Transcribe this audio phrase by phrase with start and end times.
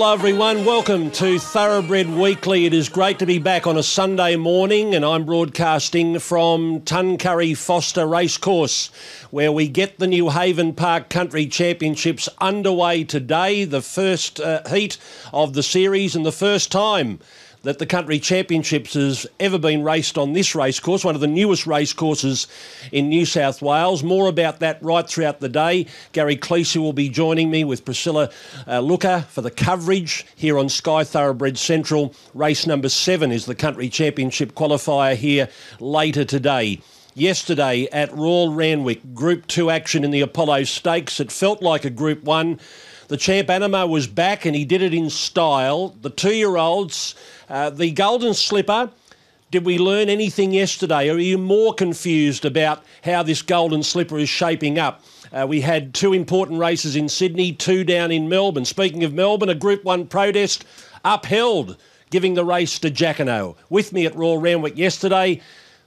[0.00, 0.64] Hello, everyone.
[0.64, 2.64] Welcome to Thoroughbred Weekly.
[2.64, 7.54] It is great to be back on a Sunday morning, and I'm broadcasting from Tuncurry
[7.54, 8.88] Forster Racecourse,
[9.30, 14.96] where we get the Newhaven Park Country Championships underway today, the first uh, heat
[15.34, 17.18] of the series, and the first time
[17.62, 21.66] that the Country Championships has ever been raced on this racecourse, one of the newest
[21.66, 22.46] racecourses
[22.90, 24.02] in New South Wales.
[24.02, 25.86] More about that right throughout the day.
[26.12, 28.30] Gary Cleese will be joining me with Priscilla
[28.66, 32.14] uh, Looker for the coverage here on Sky Thoroughbred Central.
[32.32, 35.48] Race number seven is the Country Championship qualifier here
[35.80, 36.80] later today.
[37.14, 41.20] Yesterday at Royal Randwick, Group 2 action in the Apollo Stakes.
[41.20, 42.58] It felt like a Group 1.
[43.10, 45.96] The champ Animo was back and he did it in style.
[46.00, 47.16] The two year olds,
[47.48, 48.88] uh, the Golden Slipper.
[49.50, 51.10] Did we learn anything yesterday?
[51.10, 55.02] Are you more confused about how this Golden Slipper is shaping up?
[55.32, 58.64] Uh, we had two important races in Sydney, two down in Melbourne.
[58.64, 60.64] Speaking of Melbourne, a Group 1 protest
[61.04, 61.78] upheld,
[62.10, 63.56] giving the race to Jacquinot.
[63.70, 65.40] With me at Royal Randwick yesterday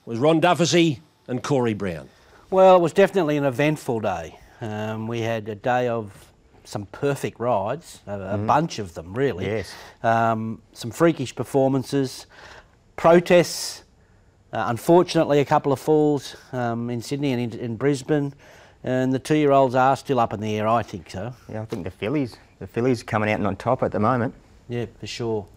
[0.05, 2.09] was Ron Dufficy and Corey Brown.
[2.49, 4.37] Well, it was definitely an eventful day.
[4.59, 6.32] Um, we had a day of
[6.63, 9.45] some perfect rides, a, a bunch of them really.
[9.45, 9.73] Yes.
[10.01, 12.25] Um, some freakish performances,
[12.95, 13.83] protests.
[14.51, 18.33] Uh, unfortunately, a couple of falls um, in Sydney and in, in Brisbane,
[18.83, 20.67] and the two-year-olds are still up in the air.
[20.67, 21.33] I think so.
[21.49, 23.99] Yeah, I think the fillies, the fillies are coming out and on top at the
[23.99, 24.35] moment.
[24.69, 25.47] Yeah, for sure.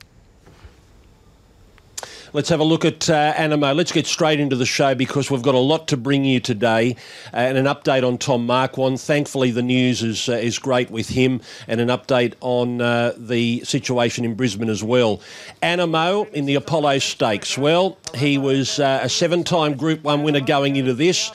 [2.33, 3.73] Let's have a look at uh, Animo.
[3.73, 6.97] Let's get straight into the show because we've got a lot to bring you today
[7.33, 9.01] uh, and an update on Tom Marquand.
[9.01, 13.63] Thankfully, the news is, uh, is great with him and an update on uh, the
[13.65, 15.21] situation in Brisbane as well.
[15.63, 17.57] Animo in the Apollo Stakes.
[17.57, 21.31] Well, he was uh, a seven time Group 1 winner going into this.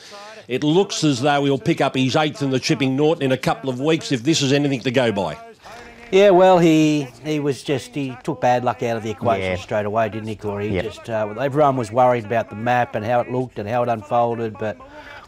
[0.47, 3.38] It looks as though he'll pick up his eighth in the Chipping Norton in a
[3.38, 5.38] couple of weeks if this is anything to go by.
[6.11, 9.55] Yeah, well, he he was just he took bad luck out of the equation Yeah.
[9.57, 10.69] straight away, didn't he, Corey?
[10.69, 10.83] He Yep.
[10.83, 13.89] Just uh, everyone was worried about the map and how it looked and how it
[13.89, 14.77] unfolded, but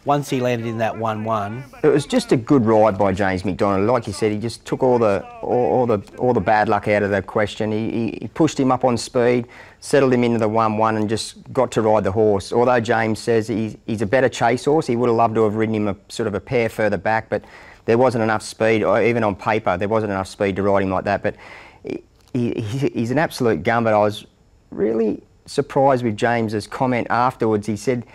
[0.05, 3.87] once he landed in that one-one, It was just a good ride by James McDonald.
[3.87, 6.89] Like you said, he just took all the all, all the all the bad luck
[6.89, 7.71] out of the question.
[7.71, 9.47] He, he, he pushed him up on speed,
[9.79, 12.51] settled him into the one-one, and just got to ride the horse.
[12.51, 15.55] Although James says he's, he's a better chase horse, he would have loved to have
[15.55, 17.41] ridden him a sort of a pair further back, but
[17.85, 20.89] there wasn't enough speed, or even on paper, there wasn't enough speed to ride him
[20.89, 21.21] like that.
[21.23, 21.35] But
[21.83, 22.01] he,
[22.33, 23.83] he, he's an absolute gun.
[23.83, 24.25] But I was
[24.71, 27.67] really surprised with James's comment afterwards.
[27.67, 28.05] He said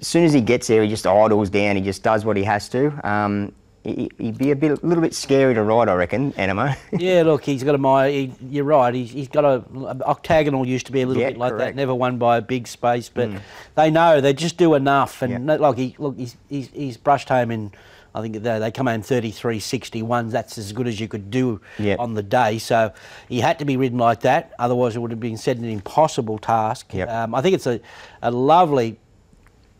[0.00, 1.76] as soon as he gets there, he just idles down.
[1.76, 2.92] He just does what he has to.
[3.08, 3.52] Um,
[3.84, 6.74] he, he'd be a bit, a little bit scary to ride, I reckon, Animo.
[6.92, 8.10] Yeah, look, he's got a my.
[8.10, 8.92] He, you're right.
[8.92, 9.64] He's, he's got a,
[10.04, 11.74] octagonal used to be a little Yeah, bit like correct.
[11.74, 11.80] that.
[11.80, 13.30] Never won by a big space, but
[13.76, 15.22] they know they just do enough.
[15.22, 15.38] And Yeah.
[15.38, 17.72] no, like he look, he's, he's he's brushed home in.
[18.18, 20.30] I think they, they come home 33 61.
[20.30, 21.96] That's as good as you could do Yeah.
[21.98, 22.58] on the day.
[22.58, 22.92] So
[23.28, 24.52] he had to be ridden like that.
[24.58, 26.92] Otherwise, it would have been said an impossible task.
[26.92, 27.08] Yep.
[27.08, 27.80] Um, I think it's a,
[28.22, 28.98] a lovely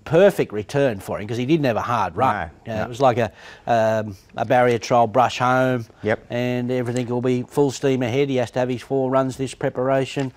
[0.05, 2.51] perfect return for him because he didn't have a hard run.
[2.67, 2.83] No, no.
[2.85, 3.33] It was like a,
[3.67, 5.85] um, a barrier trial brush home.
[6.03, 6.27] Yep.
[6.31, 8.29] And everything will be full steam ahead.
[8.29, 10.33] He has to have his four runs this preparation.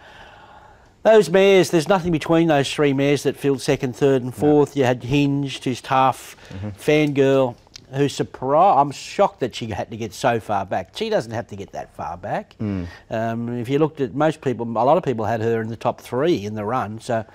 [1.03, 4.75] Those mares, there's nothing between those three mares that filled second, third, and fourth.
[4.77, 6.69] You had Hinged, who's tough, Mm-hmm.
[6.71, 7.55] Fangirl,
[7.93, 8.79] who's surprised.
[8.79, 10.95] I'm shocked that she had to get so far back.
[10.95, 12.55] She doesn't have to get that far back.
[12.59, 12.87] Mm.
[13.09, 15.75] Um, if you looked at most people, a lot of people had her in the
[15.75, 16.99] top three in the run.
[16.99, 17.25] So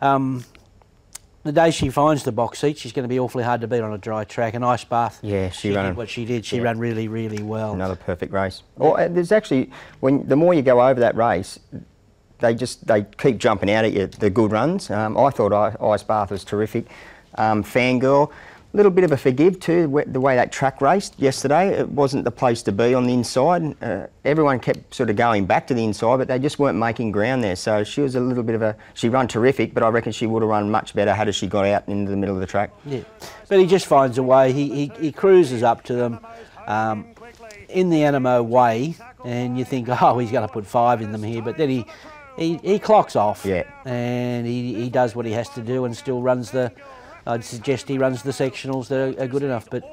[0.00, 0.44] um,
[1.44, 3.80] the day she finds the box seat, she's going to be awfully hard to beat
[3.80, 4.54] on a dry track.
[4.54, 5.18] An ice bath.
[5.22, 6.44] Yeah, she did ran- what she did.
[6.44, 6.62] She yeah.
[6.62, 7.72] ran really, really well.
[7.72, 8.62] Another perfect race.
[8.76, 11.58] Or uh, there's actually when the more you go over that race,
[12.38, 14.06] they just they keep jumping out at you.
[14.06, 14.90] The good runs.
[14.90, 16.86] Um, I thought I, Ice Bath was terrific.
[17.34, 18.30] Um, Fangirl,
[18.78, 20.02] little bit of a forgive too.
[20.06, 23.82] The way that track raced yesterday, it wasn't the place to be on the inside.
[23.82, 27.10] Uh, everyone kept sort of going back to the inside, but they just weren't making
[27.10, 27.56] ground there.
[27.56, 28.76] So she was a little bit of a.
[28.94, 31.66] She run terrific, but I reckon she would have run much better had she got
[31.66, 32.70] out into the middle of the track.
[32.86, 33.00] Yeah,
[33.48, 34.52] but he just finds a way.
[34.52, 36.20] He he, he cruises up to them.
[36.66, 37.06] Um,
[37.68, 41.22] in the Animo way, and you think, oh, he's going to put five in them
[41.22, 41.84] here, but then he
[42.38, 43.64] he, he clocks off, Yeah.
[43.84, 46.70] and he, he does what he has to do, and still runs the.
[47.28, 49.68] I'd suggest he runs the sectionals that are, are good enough.
[49.70, 49.84] But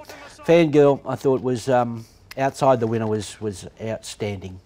[0.46, 2.06] Fangirl, I thought was um,
[2.38, 4.62] outside the winner was was outstanding.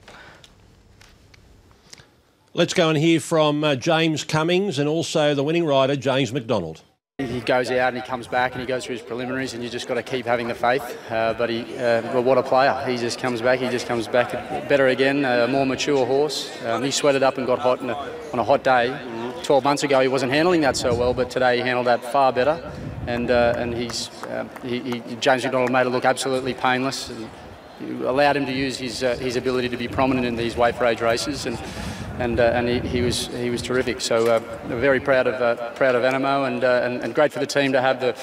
[2.54, 6.82] Let's go and hear from uh, James Cummings and also the winning rider, James McDonald.
[7.20, 9.70] He goes out and he comes back and he goes through his preliminaries and you
[9.70, 10.98] just got to keep having the faith.
[11.12, 12.82] Uh, but he, uh, well, what a player!
[12.88, 13.60] He just comes back.
[13.60, 14.32] He just comes back
[14.70, 15.26] better again.
[15.26, 16.50] A more mature horse.
[16.66, 17.96] Um, he sweated up and got hot a,
[18.32, 18.90] on a hot day.
[19.44, 22.32] 12 months ago he wasn't handling that so well, but today he handled that far
[22.32, 22.72] better.
[23.08, 27.10] And uh, and he's um, he, he, James McDonald made it look absolutely painless.
[27.10, 27.30] And
[28.06, 30.86] allowed him to use his uh, his ability to be prominent in these weight for
[30.86, 31.60] age races and.
[32.20, 34.02] And, uh, and he, he was he was terrific.
[34.02, 37.40] So uh, very proud of uh, proud of Animo and, uh, and and great for
[37.40, 38.14] the team to have the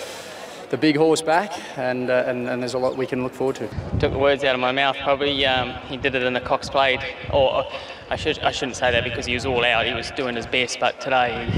[0.69, 1.53] the big horse back.
[1.79, 3.69] And, uh, and and there's a lot we can look forward to.
[3.99, 4.99] took the words out of my mouth.
[5.03, 7.01] Probably um, he did it in the Cox Plate,
[7.33, 7.65] or
[8.09, 9.85] I should I shouldn't say that because he was all out.
[9.85, 11.49] He was doing his best, but today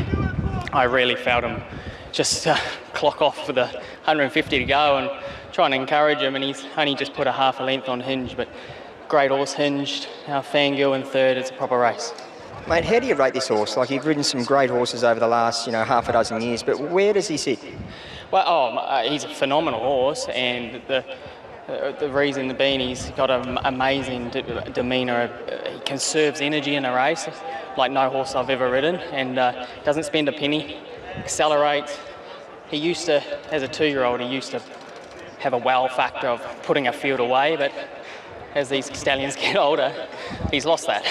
[0.72, 1.62] I really felt him
[2.10, 2.56] just uh,
[2.94, 3.66] clock off with a
[4.04, 5.10] 150 to go and
[5.52, 8.34] trying to encourage him, and he's only just put a half a length on Hinge,
[8.36, 8.48] but
[9.08, 10.08] great horse hinged.
[10.26, 11.36] Our Fangirl in third.
[11.36, 12.14] It's a proper race.
[12.66, 13.76] Mate, how do you rate this horse?
[13.76, 16.62] Like you've ridden some great horses over the last, you know, half a dozen years,
[16.62, 17.58] but where does he sit?
[18.30, 21.04] Well, oh, uh, he's a phenomenal horse, and the
[21.68, 24.42] the reason being he's got an amazing d-
[24.72, 25.30] demeanour.
[25.50, 27.28] Uh, He conserves energy in a race
[27.76, 30.78] like no horse I've ever ridden, and uh, doesn't spend a penny.
[31.16, 31.98] Accelerates.
[32.70, 33.22] He used to,
[33.52, 34.62] as a two-year-old, he used to
[35.40, 37.72] have a wow factor of putting a field away, but
[38.54, 39.92] as these stallions get older,
[40.50, 41.04] he's lost that.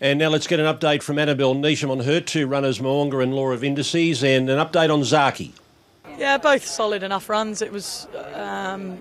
[0.00, 3.34] And now let's get an update from Annabelle Neasham on her two runners, Moanga and
[3.34, 5.52] Laws of Indices, and an update on Zaaki.
[6.18, 7.62] Yeah, both solid enough runs.
[7.62, 8.98] It was um,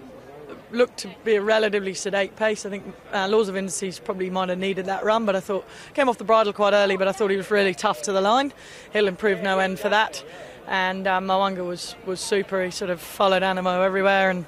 [0.72, 2.64] looked to be a relatively sedate pace.
[2.64, 5.66] I think uh, Laws of Indices probably might have needed that run, but I thought
[5.96, 6.96] came off the bridle quite early.
[6.96, 8.54] But I thought he was really tough to the line.
[8.94, 10.24] He'll improve no end for that.
[10.68, 12.64] And um, Moanga was was super.
[12.64, 14.46] He sort of followed Animo everywhere and.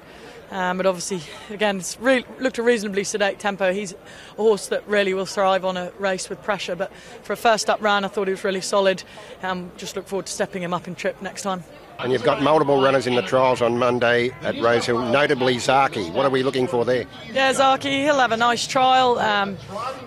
[0.52, 3.72] Um, but obviously, again, re- looked a reasonably sedate tempo.
[3.72, 3.98] He's a
[4.36, 6.76] horse that really will thrive on a race with pressure.
[6.76, 6.92] But
[7.22, 9.04] for a first up run, I thought he was really solid.
[9.44, 11.64] Um, just look forward to stepping him up in trip next time.
[12.00, 16.12] And you've got multiple runners in the trials on Monday at Rosehill, notably Zaaki.
[16.14, 17.06] What are we looking for there?
[17.34, 19.20] Yeah, Zaaki, he'll have a nice trial.
[19.20, 19.58] Um,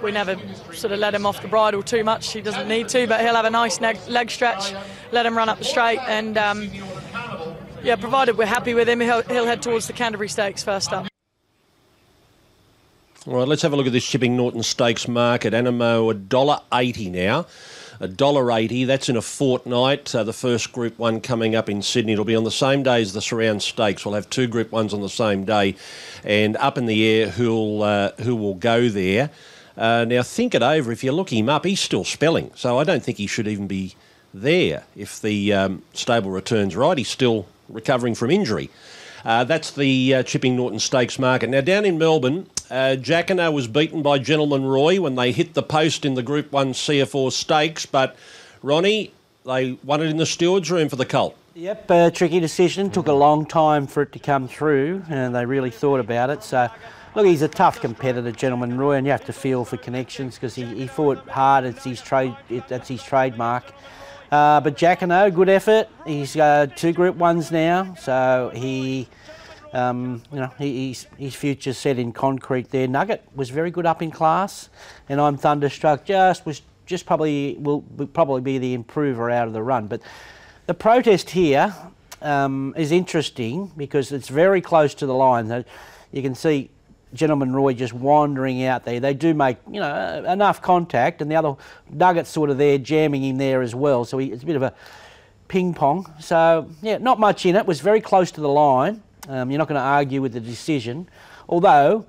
[0.03, 0.37] we never
[0.73, 2.33] sort of let him off the bridle too much.
[2.33, 4.73] He doesn't need to, but he'll have a nice leg, leg stretch.
[5.13, 6.71] Let him run up the straight, and um,
[7.83, 11.07] yeah, provided we're happy with him, he'll, he'll head towards the Canterbury Stakes first up.
[13.27, 15.55] All right, let's have a look at this Chipping Norton Stakes market.
[15.55, 17.47] Animo $1.80 now.
[18.09, 20.15] $1.80, that's in a fortnight.
[20.15, 22.13] Uh, the first Group 1 coming up in Sydney.
[22.13, 24.05] It'll be on the same day as the Surround Stakes.
[24.05, 25.77] We'll have two Group 1s on the same day.
[26.25, 29.31] And up in the air, who'll, uh, who will go there.
[29.77, 30.93] Uh, now, think it over.
[30.93, 32.51] If you look him up, he's still spelling.
[32.55, 33.95] So I don't think he should even be
[34.35, 36.99] there if the um, stable returns right.
[36.99, 38.71] He's still recovering from injury.
[39.25, 41.49] Uh, that's the uh, Chipping Norton Stakes market.
[41.49, 45.63] Now, down in Melbourne, uh, Jacquinot was beaten by Gentleman Roy when they hit the
[45.63, 48.17] post in the Group 1 CF Orr Stakes, but
[48.63, 49.13] Ronnie,
[49.45, 51.37] they won it in the steward's room for the Colt.
[51.55, 52.91] Yep, uh, tricky decision.
[52.91, 56.43] Took a long time for it to come through, and they really thought about it.
[56.43, 56.71] So,
[57.15, 60.55] look, he's a tough competitor, Gentleman Roy, and you have to feel for connections because
[60.55, 61.65] he, he fought hard.
[61.65, 62.35] It's his trade.
[62.49, 63.65] It, that's his trademark.
[64.31, 65.91] Uh, but Jacquinot, good effort.
[66.07, 69.09] He's uh, two Group Ones now, so he.
[69.73, 72.87] Um, you know, he, he's, his future's set in concrete there.
[72.87, 74.69] Nugget was very good up in class,
[75.09, 76.05] and I'm thunderstruck.
[76.05, 79.87] Just was just probably will, probably be the improver out of the run.
[79.87, 80.03] But
[80.67, 81.75] the protest here
[82.21, 85.65] um, is interesting because it's very close to the line.
[86.13, 86.71] You can see
[87.15, 89.01] Gentleman Roy just wandering out there.
[89.01, 91.55] They do make you know enough contact, and the other
[91.91, 94.05] Nugget's sort of there jamming him there as well.
[94.05, 94.75] So he, it's a bit of a
[95.49, 96.13] ping pong.
[96.21, 97.67] So yeah, not much in it.
[97.67, 99.03] Was very close to the line.
[99.29, 101.09] Um, you're not going to argue with the decision,
[101.49, 102.07] although.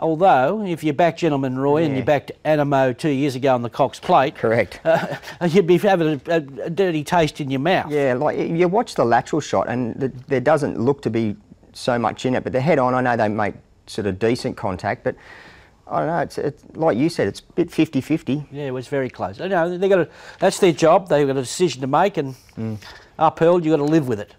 [0.00, 2.04] Although, if you back Gentleman Roy and you Yeah.
[2.04, 4.80] backed Animo two years ago on the Cox Plate, Correct.
[4.84, 5.16] uh,
[5.48, 6.36] you'd be having a, a,
[6.66, 7.90] a dirty taste in your mouth.
[7.90, 11.34] Yeah, like you watch the lateral shot, and the, there doesn't look to be
[11.72, 12.44] so much in it.
[12.44, 13.54] But the head on, I know they make
[13.88, 15.16] sort of decent contact, but
[15.88, 16.18] I don't know.
[16.18, 18.46] It's, it's like you said, it's a bit 50-50.
[18.52, 19.40] Yeah, it was very close.
[19.40, 21.08] You know, they got a, that's their job.
[21.08, 22.36] They've got a decision to make, and
[23.18, 23.64] upheld.
[23.64, 24.32] You've got to live with it.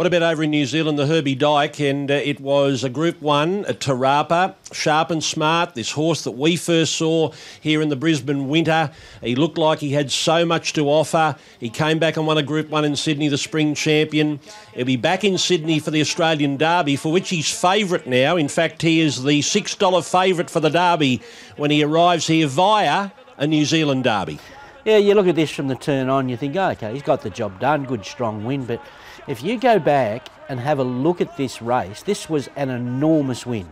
[0.00, 1.78] What about over in New Zealand, the Herbie Dyke?
[1.78, 5.74] And uh, it was a Group 1, a Te Rapa, sharp and smart.
[5.74, 8.92] This horse that we first saw here in the Brisbane winter.
[9.20, 11.36] He looked like he had so much to offer.
[11.58, 14.40] He came back and won a Group 1 in Sydney, the spring champion.
[14.72, 18.38] He'll be back in Sydney for the Australian Derby, for which he's favourite now.
[18.38, 21.20] In fact, he is the $6 favourite for the Derby
[21.58, 24.38] when he arrives here via a New Zealand Derby.
[24.86, 27.20] Yeah, you look at this from the turn on, you think, oh, okay, he's got
[27.20, 28.64] the job done, good strong win.
[28.64, 28.82] But
[29.26, 33.46] if you go back and have a look at this race, this was an enormous
[33.46, 33.68] win.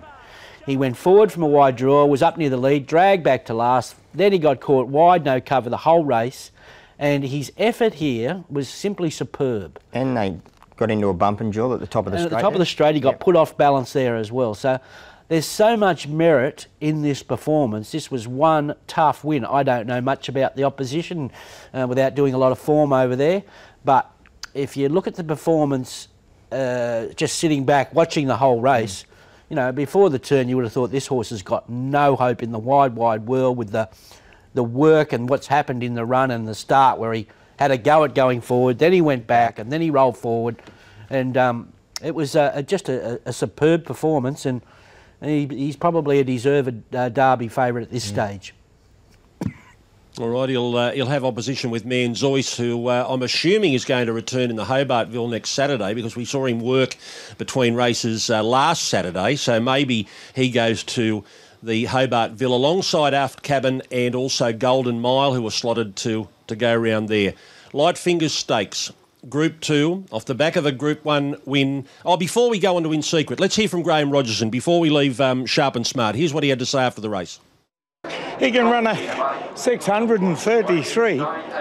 [0.66, 3.54] He went forward from a wide draw, was up near the lead, dragged back to
[3.54, 3.96] last.
[4.12, 6.50] Then he got caught wide, no cover the whole race.
[6.98, 9.80] And his effort here was simply superb.
[9.92, 10.38] And they
[10.76, 12.52] got into a bump and duel at the top of the And at the top
[12.52, 13.20] of the straight, he got Yep.
[13.20, 14.54] put off balance there as well.
[14.54, 14.78] So
[15.28, 17.92] there's so much merit in this performance.
[17.92, 19.44] This was one tough win.
[19.44, 21.30] I don't know much about the opposition
[21.72, 23.42] uh, without doing a lot of form over there,
[23.84, 24.10] but
[24.58, 26.08] if you look at the performance,
[26.50, 29.04] uh, just sitting back watching the whole race,
[29.48, 32.42] you know, before the turn, you would have thought this horse has got no hope
[32.42, 33.88] in the wide, wide world with the
[34.54, 37.78] the work and what's happened in the run and the start, where he had a
[37.78, 40.56] go at going forward, then he went back, and then he rolled forward,
[41.10, 41.72] and um,
[42.02, 44.62] it was uh, just a, a superb performance, and
[45.20, 48.54] he, he's probably a deserved uh, Derby favourite at this stage.
[50.20, 54.06] All right, he'll uh, he'll have opposition with Manzoice, who uh, I'm assuming is going
[54.06, 56.96] to return in the Hobartville next Saturday because we saw him work
[57.38, 59.36] between races uh, last Saturday.
[59.36, 61.22] So maybe he goes to
[61.62, 66.74] the Hobartville alongside Aft Cabin and also Golden Mile, who are slotted to to go
[66.74, 67.34] around there.
[67.72, 68.92] Light Fingers Stakes.
[69.28, 71.86] Group two, off the back of a Group One win.
[72.04, 74.90] Oh, before we go on to Win Secret, let's hear from Graham Richardson before we
[74.90, 76.16] leave um, Sharp and Smart.
[76.16, 77.38] Here's what he had to say after the race.
[78.38, 78.96] He can run a
[79.54, 81.20] 633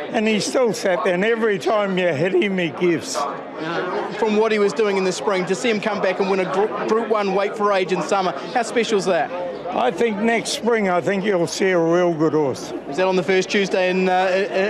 [0.10, 3.16] and he's still sat there and every time you hit him he gives.
[4.18, 6.39] from what he was doing in the spring to see him come back and win
[6.39, 8.32] a group, group one weight for age in summer.
[8.54, 9.32] How special is that?
[9.75, 12.72] I think next spring I think you'll see a real good horse.
[12.88, 14.27] Is that on the first Tuesday in uh,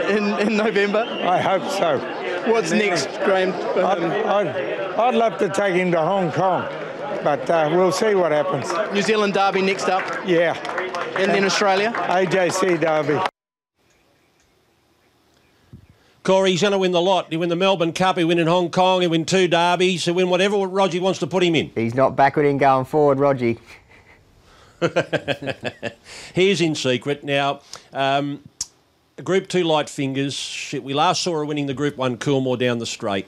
[0.09, 0.99] in, in November?
[0.99, 2.51] I hope so.
[2.51, 3.51] What's next, Graham?
[3.77, 4.47] I'd, I'd,
[4.97, 6.63] I'd love to take him to Hong Kong,
[7.23, 8.71] but uh, we'll see what happens.
[8.93, 10.53] New Zealand Derby next up, Yeah,
[11.15, 11.93] and then Australia.
[11.95, 13.19] AJC Derby.
[16.23, 17.27] Corey, he's going to win the lot.
[17.29, 20.11] He win the Melbourne Cup, he win in Hong Kong, he win two derbies, he
[20.11, 21.71] win whatever Roger wants to put him in.
[21.73, 23.55] He's not backward in going forward, Roger.
[26.33, 27.23] Here's in secret.
[27.23, 27.61] Now,
[27.93, 28.43] um,
[29.23, 32.79] Group 2 Light Fingers, she, we last saw her winning the Group 1 Coolmore down
[32.79, 33.25] the straight.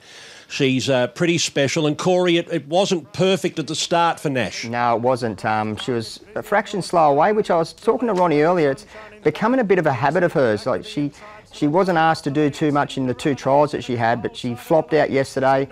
[0.49, 1.85] She's uh, pretty special.
[1.85, 4.65] And Corey, it, it wasn't perfect at the start for Nash.
[4.65, 5.45] No, it wasn't.
[5.45, 8.71] Um, she was a fraction slow away, which I was talking to Ronnie earlier.
[8.71, 8.87] It's
[9.23, 10.65] becoming a bit of a habit of hers.
[10.65, 11.11] Like she,
[11.53, 14.35] she wasn't asked to do too much in the two trials that she had, but
[14.35, 15.69] she flopped out yesterday.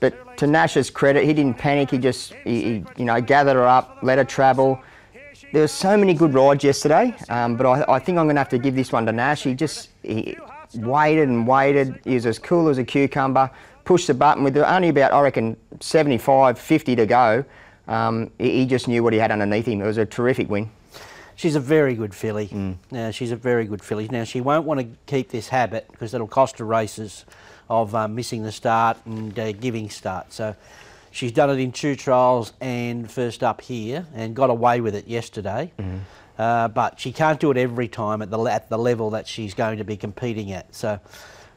[0.00, 1.90] But to Nash's credit, he didn't panic.
[1.90, 4.80] He just, he, he, you know, gathered her up, let her travel.
[5.52, 8.40] There were so many good rides yesterday, um, but I, I think I'm going to
[8.40, 9.42] have to give this one to Nash.
[9.42, 10.36] He just he
[10.76, 12.00] waited and waited.
[12.04, 13.50] He was as cool as a cucumber.
[13.84, 17.44] Pushed the button with only about, I reckon, 75, 50 to go.
[17.88, 19.80] Um, he, he just knew what he had underneath him.
[19.80, 20.70] It was a terrific win.
[21.34, 22.76] She's a very good filly.
[22.90, 24.06] Now she's a very good filly.
[24.08, 27.24] Now she won't want to keep this habit because it'll cost her races
[27.68, 30.32] of um, missing the start and uh, giving start.
[30.32, 30.54] So
[31.10, 35.08] she's done it in two trials and first up here and got away with it
[35.08, 35.72] yesterday.
[36.38, 39.54] Uh, but she can't do it every time at the at the level that she's
[39.54, 40.72] going to be competing at.
[40.74, 41.00] So.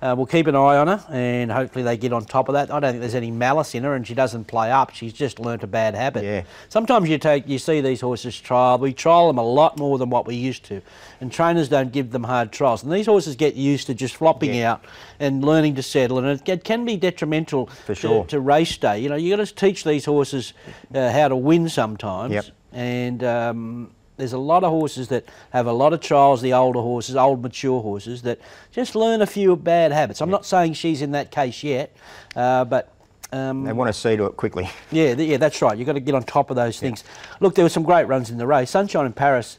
[0.01, 2.69] Uh, we'll keep an eye on her and hopefully they get on top of that.
[2.69, 4.93] I don't think there's any malice in her and she doesn't play up.
[4.93, 6.23] She's just learnt a bad habit.
[6.23, 6.43] Yeah.
[6.69, 8.77] Sometimes you take you see these horses trial.
[8.77, 10.81] We trial them a lot more than what we used to,
[11.21, 12.83] and trainers don't give them hard trials.
[12.83, 14.73] And these horses get used to just flopping Yeah.
[14.73, 14.85] out
[15.19, 18.25] and learning to settle, and it, it can be detrimental For sure.
[18.25, 18.99] to race day.
[18.99, 20.53] You know, you got to teach these horses
[20.93, 22.33] uh, how to win sometimes.
[22.33, 22.45] Yep.
[22.73, 26.41] And um, there's a lot of horses that have a lot of trials.
[26.41, 28.39] The older horses, old mature horses, that
[28.71, 30.21] just learn a few bad habits.
[30.21, 31.95] I'm not saying she's in that case yet,
[32.35, 32.91] uh, but.
[33.33, 34.69] Um, They want to see to it quickly.
[34.91, 35.77] yeah, yeah, that's right.
[35.77, 37.03] You've got to get on top of those things.
[37.39, 38.69] Look, there were some great runs in the race.
[38.69, 39.57] Sunshine in Paris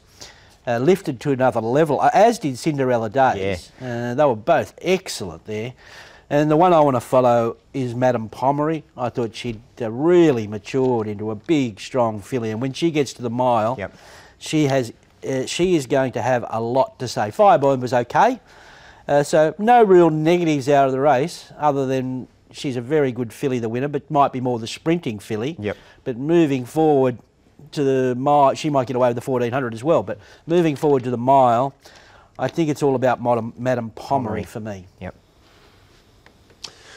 [0.65, 3.71] uh, lifted to another level, as did Cinderella Days.
[3.81, 5.73] Uh, they were both excellent there.
[6.29, 8.83] And the one I want to follow is Madame Pommery.
[8.97, 12.51] I thought she'd uh, really matured into a big, strong filly.
[12.51, 13.95] And when she gets to the mile, Yep.
[14.39, 14.93] She has
[15.27, 17.29] uh, she is going to have a lot to say.
[17.29, 18.39] Fireburn was okay,
[19.07, 23.33] uh, so no real negatives out of the race, other than she's a very good
[23.33, 25.55] filly, the winner, but might be more the sprinting filly.
[25.59, 25.77] Yep.
[26.03, 27.17] But moving forward
[27.71, 30.03] to the mile, she might get away with the 1400 as well.
[30.03, 31.73] But moving forward to the mile,
[32.37, 34.87] I think it's all about Madame, Madame Pommery for me.
[35.01, 35.15] Yep.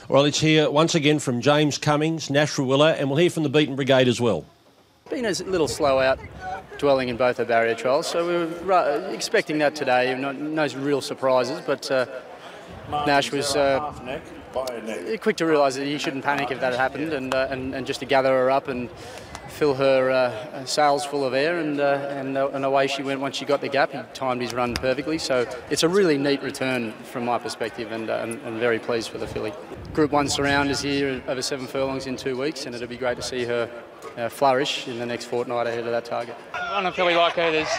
[0.09, 3.49] Well, it's here once again from James Cummings, Nash Rawiller, and we'll hear from the
[3.49, 4.45] Beaten Brigade as well.
[5.11, 6.21] Been a little slow out
[6.79, 10.15] dwelling in both the barrier trials, so we were expecting that today.
[10.15, 12.07] No, no real surprises, but uh,
[13.07, 13.93] Nash was uh,
[15.21, 17.99] quick to realise that he shouldn't panic if that happened, and, uh, and and just
[18.01, 18.89] to gather her up and
[19.49, 23.21] fill her uh, sails full of air, and uh, and, uh, and away she went
[23.21, 23.91] once she got the gap.
[23.91, 28.09] He timed his run perfectly, so it's a really neat return from my perspective, and
[28.09, 29.53] uh, and, and very pleased for the filly.
[29.93, 33.17] Group One surround is here over seven furlongs in two weeks, and it'll be great
[33.17, 33.69] to see her
[34.17, 36.37] uh, flourish in the next fortnight ahead of that target.
[36.55, 37.71] on a filly like her, there's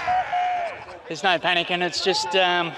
[1.07, 2.71] there's no panic, and it's just um,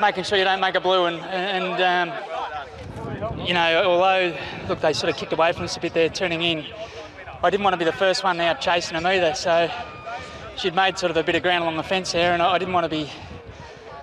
[0.00, 1.06] making sure you don't make a blue.
[1.06, 4.36] And, and um, you know, although
[4.68, 6.64] look, they sort of kicked away from us a bit there, turning in.
[7.42, 9.70] I didn't want to be the first one out chasing them either, so
[10.56, 12.58] she'd made sort of a bit of ground along the fence there, and I I
[12.58, 13.10] didn't want to be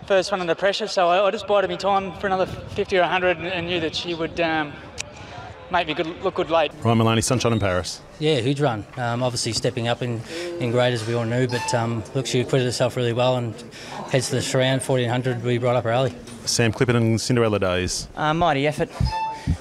[0.08, 3.02] first one under pressure, so I, I just bided my time for another 50 or
[3.02, 4.72] 100, and, and knew that she would um,
[5.72, 6.72] make me good, look good late.
[6.84, 8.02] Ryan Maloney, Sunshine in Paris.
[8.20, 8.86] Yeah, huge run.
[8.98, 10.22] Um, obviously stepping up in,
[10.60, 13.54] in grade as we all knew, but um, look, she acquitted herself really well and
[14.12, 15.44] heads to the surround 1400.
[15.44, 16.14] We brought up her alley.
[16.46, 18.08] Sam Clipperton and Cinderella Days.
[18.16, 18.90] Uh, mighty effort.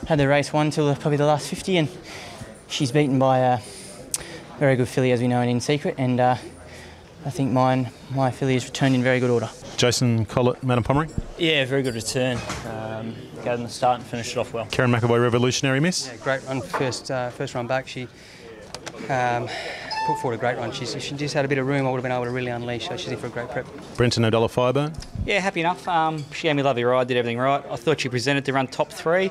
[0.09, 1.89] Had the race won till probably the last 50, and
[2.69, 3.59] she's beaten by a
[4.59, 5.95] very good filly, as we know, in In Secret.
[5.99, 6.37] And uh,
[7.25, 9.51] I think mine, my filly has returned in very good order.
[9.77, 11.11] Jason Collett, Madame Pommery.
[11.39, 12.39] Yeah, very good return.
[12.67, 13.15] Um,
[13.47, 14.67] got in the start and finished it off well.
[14.67, 16.09] Kerrin McEvoy, Revolutionary Miss.
[16.09, 17.87] Yeah, great run first uh, first run back.
[17.87, 18.09] She
[19.09, 19.49] um,
[20.09, 20.73] put forward a great run.
[20.73, 22.51] She's, she just had a bit of room, I would have been able to really
[22.51, 22.89] unleash.
[22.89, 23.65] So she's in for a great prep.
[23.97, 25.01] Brenton O'Donnell Fireburn.
[25.25, 25.87] Yeah, happy enough.
[25.87, 27.65] Um, she gave me a lovely ride, did everything right.
[27.71, 29.31] I thought she presented to run top three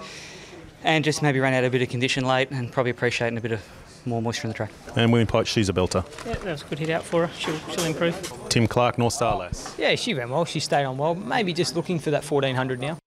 [0.85, 3.51] and just maybe ran out a bit of condition late and probably appreciating a bit
[3.51, 3.61] of
[4.05, 4.71] more moisture in the track.
[4.95, 6.05] And William Pike, she's a belter.
[6.25, 7.33] Yeah, that was a good hit out for her.
[7.33, 8.31] She'll, she'll improve.
[8.47, 9.77] Tim Clark, North Star Lass.
[9.77, 10.45] Yeah, she ran well.
[10.45, 11.15] She stayed on well.
[11.15, 12.97] Maybe just looking for that 1400 now.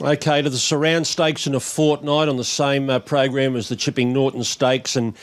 [0.00, 3.76] Okay, to the Surround Stakes in a fortnight on the same uh, program as the
[3.76, 5.14] Chipping Norton Stakes, and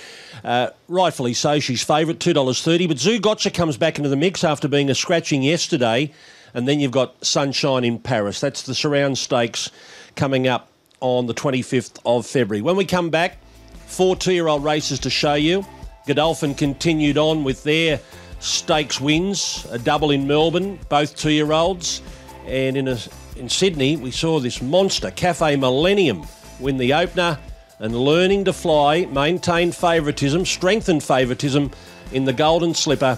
[0.43, 2.87] uh, rightfully so, she's favourite, $2.30.
[2.87, 6.13] But Zougotcha comes back into the mix after being a scratching yesterday,
[6.53, 8.39] and then you've got Sunshine in Paris.
[8.39, 9.71] That's the Surround Stakes
[10.15, 12.61] coming up on the 25th of February.
[12.61, 13.39] When we come back,
[13.87, 15.65] four two year old races to show you.
[16.05, 17.99] Godolphin continued on with their
[18.39, 22.01] stakes wins, a double in Melbourne, both two year olds.
[22.45, 22.97] And in, a,
[23.39, 26.27] in Sydney, we saw this monster, Cafe Millennium,
[26.59, 27.39] win the opener
[27.79, 31.71] and learning to fly, maintain favouritism, strengthen favouritism
[32.11, 33.17] in the Golden Slipper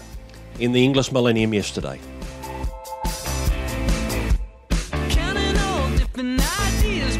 [0.59, 1.99] in the Inglis Millennium yesterday.
[5.09, 7.17] Counting all different ideas.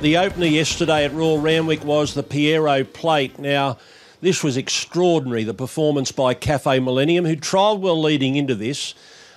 [0.00, 3.38] The opener yesterday at Royal Randwick was the Pierro Plate.
[3.38, 3.78] Now,
[4.24, 8.94] this was extraordinary, the performance by Cafe Millennium, who trialled well leading into this.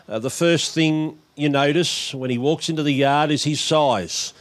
[0.08, 4.34] Uh, the first thing you notice when he walks into the yard is his size.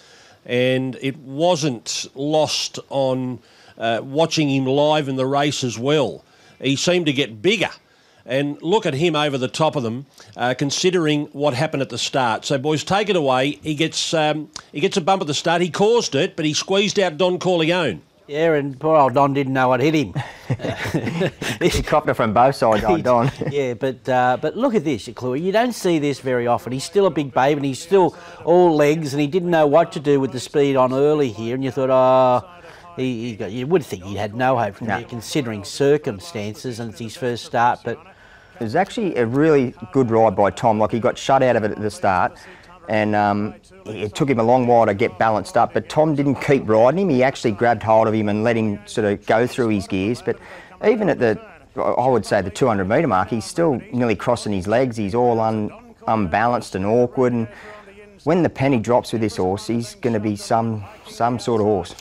[0.45, 3.41] And it wasn't lost on
[3.77, 6.25] uh, watching him live in the race as well.
[6.61, 7.71] He seemed to get bigger.
[8.25, 10.07] And look at him over the top of them,
[10.37, 12.45] uh, considering what happened at the start.
[12.45, 13.59] So, boys, take it away.
[13.63, 15.63] He gets um, he gets a bump at the start.
[15.63, 18.03] He caused it, but he squeezed out Don Corleone.
[18.29, 20.13] Yeah, and poor old Don didn't know what hit him.
[21.61, 23.31] he copped it from both sides, old Don.
[23.51, 25.41] yeah, but uh, but look at this, Chloe.
[25.41, 26.73] You don't see this very often.
[26.73, 29.93] He's still a big babe, and he's still all legs, and he didn't know what
[29.93, 31.55] to do with the speed on early here.
[31.55, 32.49] And you thought, oh,
[32.97, 34.99] he, he got, you would think he had no hope from No.
[34.99, 37.81] there, considering circumstances, and it's his first start.
[37.85, 37.99] But
[38.61, 40.81] It was actually a really good ride by Tom.
[40.81, 42.39] Like he got shut out of it at the start,
[42.89, 43.55] and um,
[43.87, 45.75] it took him a long while to get balanced up.
[45.75, 47.09] But Tom didn't keep riding him.
[47.09, 50.23] He actually grabbed hold of him and let him sort of go through his gears.
[50.23, 50.39] But
[50.87, 51.41] even at the,
[51.77, 54.97] I would say the 200 metre mark, he's still nearly crossing his legs.
[54.97, 55.71] He's all un,
[56.07, 57.33] unbalanced and awkward.
[57.33, 57.49] And
[58.25, 61.67] when the penny drops with this horse, he's going to be some some sort of
[61.67, 61.95] horse.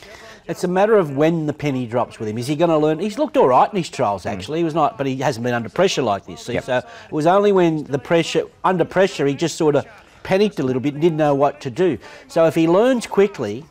[0.48, 2.38] It's a matter of when the penny drops with him.
[2.38, 3.00] Is he going to learn?
[3.00, 4.58] He's looked all right in his trials, actually.
[4.58, 6.42] He was not, but he hasn't been under pressure like this.
[6.42, 6.54] See?
[6.54, 6.64] Yep.
[6.64, 9.86] So it was only when the pressure, under pressure, he just sort of
[10.26, 11.96] panicked a little bit and didn't know what to do.
[12.26, 13.64] So if he learns quickly,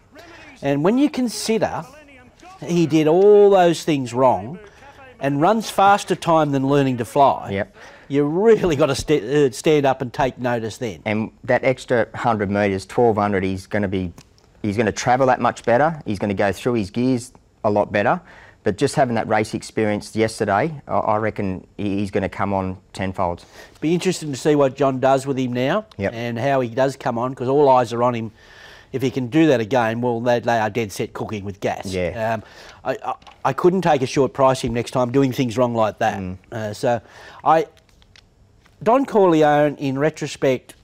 [0.62, 1.84] and when you consider
[2.66, 4.58] he did all those things wrong
[5.20, 7.76] and runs faster time than learning to fly, Yep.
[8.08, 11.02] you really got to st- uh, stand up and take notice then.
[11.06, 14.14] And that extra 100 metres, 1200, he's going to be,
[14.62, 16.02] he's going to travel that much better.
[16.06, 17.34] He's going to go through his gears
[17.66, 18.22] a lot better.
[18.66, 22.80] But just having that race experience yesterday, I, I reckon he's going to come on
[22.94, 23.46] tenfold.
[23.80, 26.14] Be interesting to see what John does with him now Yep.
[26.14, 28.32] and how he does come on because all eyes are on him
[28.92, 31.86] if he can do that again, well, they, they are dead set cooking with gas.
[31.86, 32.36] Yeah.
[32.36, 32.44] Um,
[32.84, 36.00] I, I, I couldn't take a short price him next time doing things wrong like
[36.00, 36.18] that.
[36.18, 36.38] Mm.
[36.52, 37.02] Uh, so,
[37.44, 37.68] I
[38.82, 40.76] Don Corleone, in retrospect,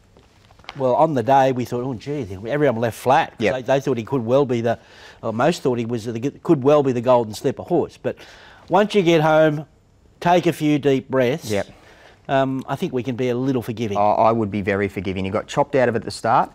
[0.77, 3.33] well, on the day we thought, oh, gee, everyone left flat.
[3.39, 3.55] Yep.
[3.55, 4.77] They, they thought he could well be the,
[5.21, 7.97] or most thought he was the, could well be the golden slipper horse.
[7.97, 8.17] But
[8.69, 9.65] once you get home,
[10.19, 11.51] take a few deep breaths.
[11.51, 11.67] Yep.
[12.27, 13.97] Um, I think we can be a little forgiving.
[13.97, 15.25] I, I would be very forgiving.
[15.25, 16.51] He got chopped out of it at the start,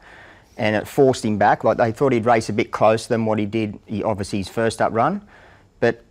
[0.56, 1.64] and it forced him back.
[1.64, 3.78] Like they thought he'd race a bit closer than what he did.
[3.86, 5.26] He, obviously his first up run,
[5.80, 6.04] but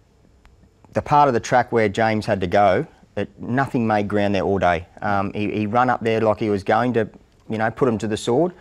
[0.94, 2.86] the part of the track where James had to go,
[3.18, 4.88] it, nothing made ground there all day.
[5.02, 7.10] Um, he, he run up there like he was going to,
[7.50, 8.54] you know, put him to the sword,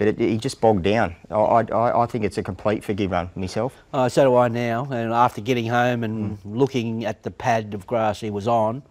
[0.00, 1.14] but it, he just bogged down.
[1.30, 3.74] I, I, I think it's a complete forgive run myself.
[3.92, 4.84] Oh, so do I now.
[4.90, 8.82] And after getting home and looking at the pad of grass he was on,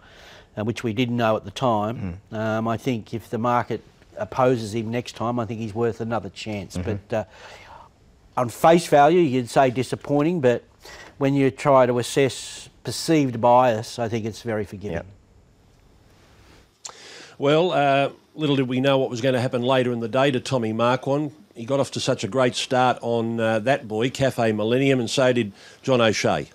[0.56, 3.82] uh, which we didn't know at the time, um, I think if the market
[4.18, 6.78] opposes him next time, I think he's worth another chance.
[6.78, 7.00] Mhm.
[7.10, 7.24] But uh,
[8.38, 10.64] on face value, you'd say disappointing, but
[11.18, 15.02] when you try to assess perceived bias, I think it's very forgiving.
[17.40, 20.32] Well, uh, little did we know what was going to happen later in the day
[20.32, 21.34] to Tommy Marquand.
[21.56, 25.10] He got off to such a great start on uh, that boy, Cafe Millennium, and
[25.10, 26.50] so did John O'Shea.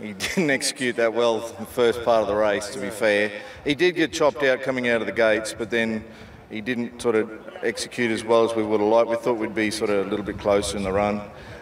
[0.00, 3.30] He didn't execute that well in the first part of the race, to be fair.
[3.64, 6.04] He did get chopped out coming out of the gates, but then
[6.50, 7.30] he didn't sort of
[7.62, 9.08] execute as well as we would have liked.
[9.08, 11.20] We thought we'd be sort of a little bit closer in the run.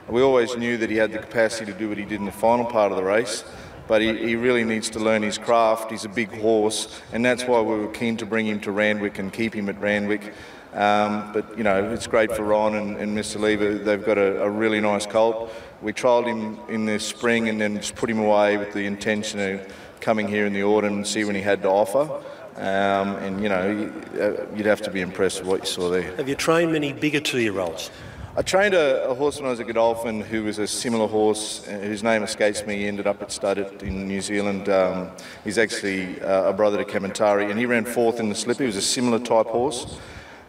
[0.08, 2.32] We always knew that he had the capacity to do what he did in the
[2.32, 3.44] final part of the race,
[3.88, 5.90] but he, he really needs to learn his craft.
[5.90, 9.18] He's a big horse, and that's why we were keen to bring him to Randwick
[9.18, 10.32] and keep him at Randwick.
[10.72, 13.40] Um, but you know, it's great for Ron and, and Mr.
[13.40, 13.78] Lever.
[13.78, 15.50] They've got a, a really nice colt.
[15.80, 19.40] We trialled him in the spring and then just put him away with the intention
[19.40, 22.22] of coming here in the autumn and see when he had to offer.
[22.56, 26.14] Um, and you know, uh, you'd have to be impressed with what you saw there.
[26.16, 27.90] Have you trained many bigger two-year-olds?
[28.38, 31.64] I trained a, a horse when I was at Godolphin who was a similar horse,
[31.64, 32.76] whose name escapes me.
[32.76, 34.68] He ended up at Studded in New Zealand.
[34.68, 35.10] Um,
[35.42, 38.58] he's actually uh, a brother to Kementari, and he ran fourth in the slip.
[38.58, 39.98] He was a similar type horse.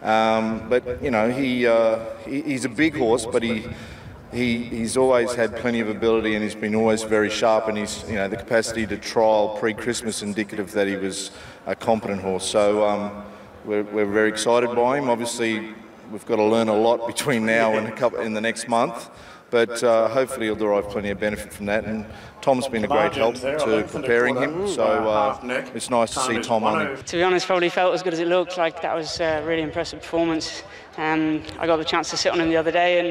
[0.02, 3.66] Um, but, you know, he, uh, he, he's a big horse, but he,
[4.34, 8.04] he, he's always had plenty of ability and he's been always very sharp and he's,
[8.10, 11.32] you know, the capacity to trial pre-Christmas indicative that he was
[11.66, 12.46] a competent horse.
[12.46, 13.24] So um,
[13.64, 15.10] we're, we're very excited by him.
[15.10, 15.74] Obviously,
[16.12, 19.10] we've got to learn a lot between now and a couple, in the next month.
[19.50, 21.86] But uh, hopefully he'll derive plenty of benefit from that.
[21.86, 22.06] And
[22.42, 24.68] Tom's been a great help to preparing him.
[24.68, 25.40] So uh,
[25.74, 26.98] it's nice to see Tom on.
[26.98, 28.58] To be honest, probably felt as good as it looked.
[28.58, 30.64] Like that was a really impressive performance.
[30.98, 33.08] Um, I got the chance to sit on him the other day, and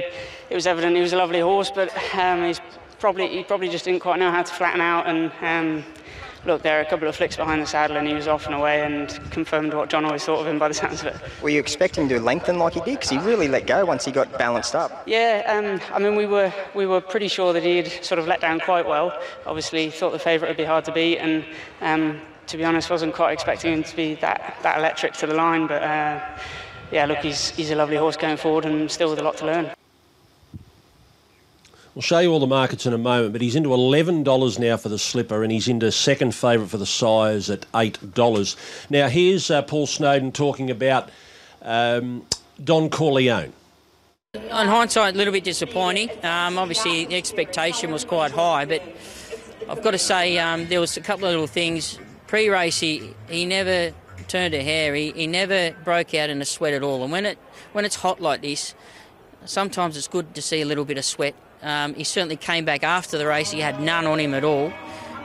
[0.51, 1.71] it was evident he was a lovely horse.
[1.71, 2.61] But um, he's
[2.99, 5.07] probably he probably just didn't quite know how to flatten out.
[5.07, 5.85] And um,
[6.47, 8.55] look, there are a couple of flicks behind the saddle, and he was off and
[8.55, 11.17] away, and confirmed what John always thought of him by the sounds of it.
[11.43, 12.95] Were you expecting him to lengthen like he did?
[12.95, 15.03] Because he really let go once he got balanced up.
[15.07, 18.41] Yeah, um, I mean, we were we were pretty sure that he'd sort of let
[18.41, 19.19] down quite well.
[19.47, 21.45] Obviously, thought the favourite would be hard to beat, and
[21.81, 25.35] um, to be honest, wasn't quite expecting him to be that that electric to the
[25.35, 25.67] line.
[25.67, 26.21] But uh,
[26.93, 29.47] yeah, look, he's he's a lovely horse going forward, and still with a lot to
[29.47, 29.71] learn.
[31.97, 34.91] We'll show you all the markets in a moment, but he's into $11 now for
[34.91, 38.91] the slipper and he's into second favourite for the sires at $8.
[38.91, 41.09] Now, here's uh, Paul Snowden talking about
[41.63, 42.27] um,
[42.63, 43.55] Don Corleone.
[44.35, 46.11] On hindsight, a little bit disappointing.
[46.23, 48.83] Um, obviously, the expectation was quite high, but
[49.67, 51.99] I've got to say um, there was a couple of little things.
[52.27, 53.95] Pre-race, he, he never
[54.29, 54.95] turned a hair.
[54.95, 57.05] He, he never broke out in a sweat at all.
[57.05, 57.39] And when it
[57.73, 58.75] when it's hot like this,
[59.47, 61.35] sometimes it's good to see a little bit of sweat.
[61.63, 63.51] Um, he certainly came back after the race.
[63.51, 64.73] He had none on him at all.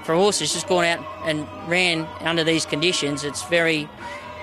[0.04, 3.88] For a horse that's just gone out and ran under these conditions, it's very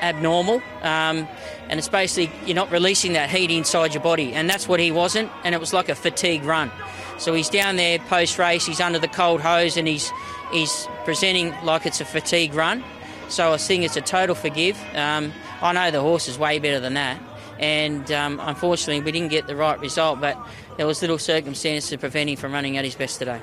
[0.00, 0.62] abnormal.
[0.82, 1.26] Um,
[1.68, 4.90] and it's basically you're not releasing that heat inside your body, and that's what he
[4.90, 5.30] wasn't.
[5.44, 6.70] And it was like a fatigue run.
[7.18, 8.64] So he's down there post race.
[8.64, 10.10] He's under the cold hose, and he's
[10.52, 12.84] he's presenting like it's a fatigue run.
[13.28, 14.78] So I think it's a total forgive.
[14.94, 17.20] Um, I know the horse is way better than that,
[17.58, 20.20] and um, unfortunately we didn't get the right result.
[20.20, 20.38] But
[20.76, 23.40] there was little circumstances to prevent him from running at his best today.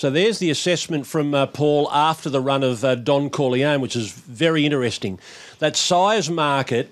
[0.00, 3.96] So there's the assessment from uh, Paul after the run of uh, Don Corleone, which
[3.96, 5.18] is very interesting.
[5.58, 6.90] That size market,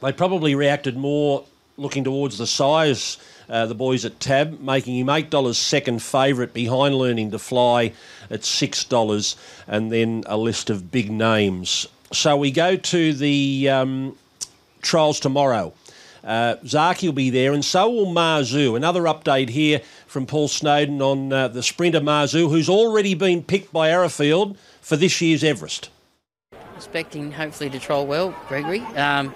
[0.00, 1.44] they probably reacted more
[1.76, 6.94] looking towards the size, uh, the boys at Tab, making him $8 second favourite behind
[6.94, 7.92] learning to fly
[8.30, 11.88] at $6, and then a list of big names.
[12.12, 14.16] So we go to the um,
[14.82, 15.72] trials tomorrow.
[16.22, 18.76] Uh, Zaaki will be there, and so will Marzu.
[18.76, 23.72] Another update here from Paul Snowden on uh, the sprinter Marzu, who's already been picked
[23.72, 25.90] by Arrowfield for this year's Everest.
[26.76, 28.80] Expecting hopefully to troll well, Gregory.
[28.96, 29.34] Um,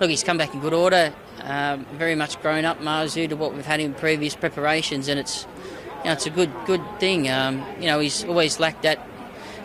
[0.00, 1.14] look, he's come back in good order.
[1.42, 5.46] um, very much grown up Marzu to what we've had in previous preparations, and it's
[5.98, 7.30] you know, it's a good good thing.
[7.30, 9.06] Um, you know, he's always lacked that.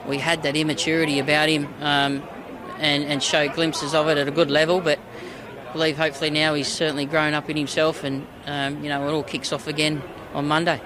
[0.08, 2.24] We had that immaturity about him, um,
[2.82, 5.00] and and showed glimpses of it at a good level, but.
[5.70, 9.14] I believe hopefully now he's certainly grown up in himself, and um, you know it
[9.14, 10.02] all kicks off again
[10.34, 10.82] on Monday.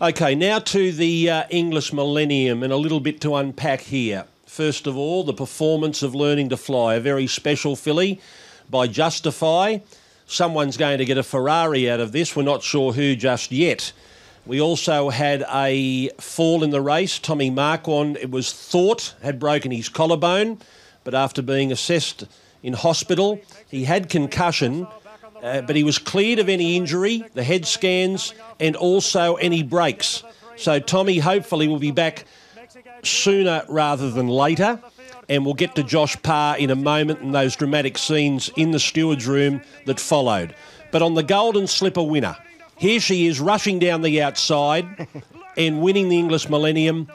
[0.00, 4.24] Okay, now to the uh, Inglis Millennium and a little bit to unpack here.
[4.46, 8.20] First of all, the performance of Learning to Fly, a very special filly
[8.70, 9.78] by Justify.
[10.24, 12.34] Someone's going to get a Ferrari out of this.
[12.36, 13.92] We're not sure who just yet.
[14.48, 17.18] We also had a fall in the race.
[17.18, 20.58] Tommy Marquand, it was thought, had broken his collarbone,
[21.04, 22.24] but after being assessed
[22.62, 24.86] in hospital, he had concussion,
[25.42, 30.22] uh, but he was cleared of any injury, the head scans, and also any breaks.
[30.56, 32.24] So Tommy hopefully will be back
[33.02, 34.80] sooner rather than later.
[35.28, 38.80] And we'll get to Josh Parr in a moment and those dramatic scenes in the
[38.80, 40.54] steward's room that followed.
[40.90, 42.34] But on the Golden Slipper winner,
[42.78, 45.06] here she is rushing down the outside
[45.56, 47.08] and winning the Inglis Millennium.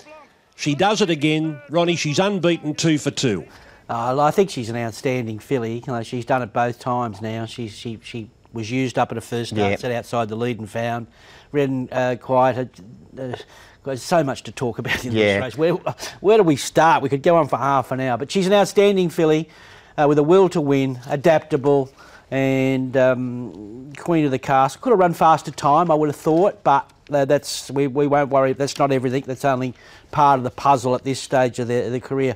[0.56, 1.60] She does it again.
[1.70, 3.46] Ronnie, she's unbeaten two for two.
[3.90, 5.84] Uh, I think she's an outstanding filly.
[5.86, 7.46] You know, she's done it both times now.
[7.46, 9.80] She she she was used up at a first start, Yep.
[9.80, 11.08] set outside the lead and found.
[11.52, 12.80] Ridden uh, quiet.
[13.20, 13.36] Uh,
[13.84, 15.36] there's so much to talk about in Yeah.
[15.36, 15.58] this race.
[15.58, 15.74] Where
[16.22, 17.04] where do we start?
[17.04, 18.18] We could go on for half an hour.
[18.18, 19.50] But she's an outstanding filly
[19.98, 21.92] uh, with a will to win, adaptable,
[22.34, 24.82] and um, queen of the castle.
[24.82, 28.32] Could have run faster time, I would have thought, but uh, that's we, we won't
[28.32, 28.54] worry.
[28.54, 29.24] That's not everything.
[29.28, 29.76] That's only
[30.10, 32.36] part of the puzzle at this stage of their, their career.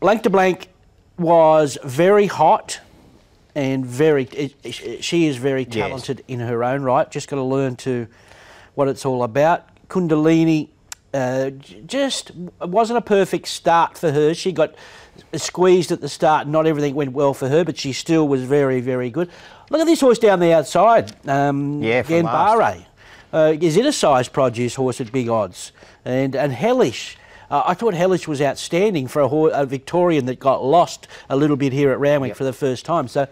[0.00, 0.68] Blank to Blank
[1.16, 2.80] was very hot
[3.54, 4.24] and very.
[4.24, 5.74] It, it- she is very Yes.
[5.74, 7.08] talented in her own right.
[7.08, 8.08] Just got to learn to
[8.74, 9.62] what it's all about.
[9.88, 10.70] Kundalini
[11.14, 11.50] uh,
[11.86, 14.34] just wasn't a perfect start for her.
[14.34, 14.74] She got
[15.34, 16.46] squeezed at the start.
[16.46, 19.30] Not everything went well for her, but she still was very, very good.
[19.70, 21.12] Look at this horse down the outside.
[21.28, 22.86] Um, Yeah, from Ganbare.
[23.32, 25.72] Uh, is it a size produce horse at big odds?
[26.04, 27.16] And and Hellish.
[27.50, 31.56] Uh, I thought Hellish was outstanding for a, a Victorian that got lost a little
[31.56, 33.08] bit here at Randwick for the first time.
[33.08, 33.26] So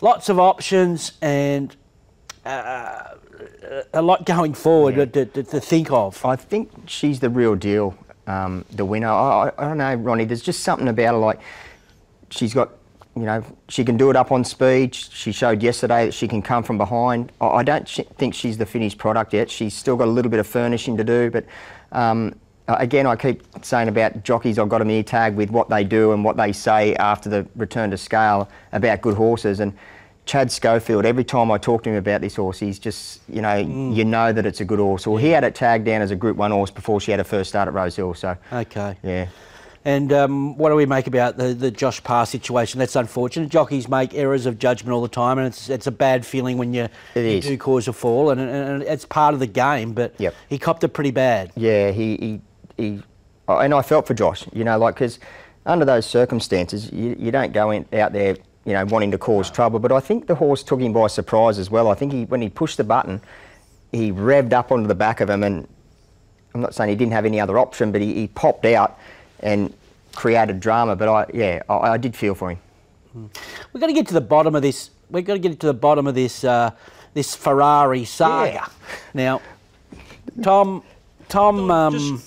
[0.00, 1.74] lots of options and
[2.44, 3.14] uh,
[3.92, 6.24] a lot going forward to, to, to think of.
[6.24, 9.08] I think she's the real deal, um, the winner.
[9.08, 10.24] I, I, don't know, Ronnie.
[10.24, 11.18] There's just something about her.
[11.18, 11.40] Like
[12.30, 12.70] she's got,
[13.16, 14.94] you know, she can do it up on speed.
[14.94, 17.32] She showed yesterday that she can come from behind.
[17.40, 19.50] I, I don't sh- think she's the finished product yet.
[19.50, 21.30] She's still got a little bit of furnishing to do.
[21.30, 21.46] But
[21.92, 22.34] um,
[22.68, 24.58] again, I keep saying about jockeys.
[24.58, 27.46] I've got them ear tagged with what they do and what they say after the
[27.56, 29.72] return to scale about good horses and.
[30.24, 33.56] Chad Schofield, every time I talk to him about this horse, he's just, you know,
[33.56, 35.06] you know that it's a good horse.
[35.06, 37.24] Well, he had it tagged down as a Group 1 horse before she had her
[37.24, 38.36] first start at Rose Hill, so...
[38.52, 38.96] Okay.
[39.02, 39.26] Yeah.
[39.84, 42.78] And um, what do we make about the, the Josh Parr situation?
[42.78, 43.48] That's unfortunate.
[43.48, 46.72] Jockeys make errors of judgment all the time, and it's it's a bad feeling when
[46.72, 49.92] you, you do cause a fall, and, and, it's part of the game.
[49.92, 50.34] But Yep.
[50.48, 51.50] he copped it pretty bad.
[51.56, 52.40] Yeah, he, he,
[52.76, 53.02] he
[53.48, 55.18] and I felt for Josh, you know, like, because
[55.66, 59.50] under those circumstances, you, you don't go in, out there, you know, wanting to cause
[59.50, 59.78] trouble.
[59.78, 61.88] But I think the horse took him by surprise as well.
[61.88, 63.20] I think he, when he pushed the button,
[63.90, 65.66] he revved up onto the back of him, and
[66.54, 68.98] I'm not saying he didn't have any other option, but he, he popped out
[69.40, 69.72] and
[70.14, 70.96] created drama.
[70.96, 72.58] But I, yeah, I, I did feel for him.
[73.72, 74.90] We've got to get to the bottom of this.
[75.10, 76.70] We've got to get to the bottom of this uh,
[77.14, 78.70] this Ferrari saga.
[79.12, 79.42] Now,
[80.42, 80.82] Tom,
[81.28, 82.22] Tom um,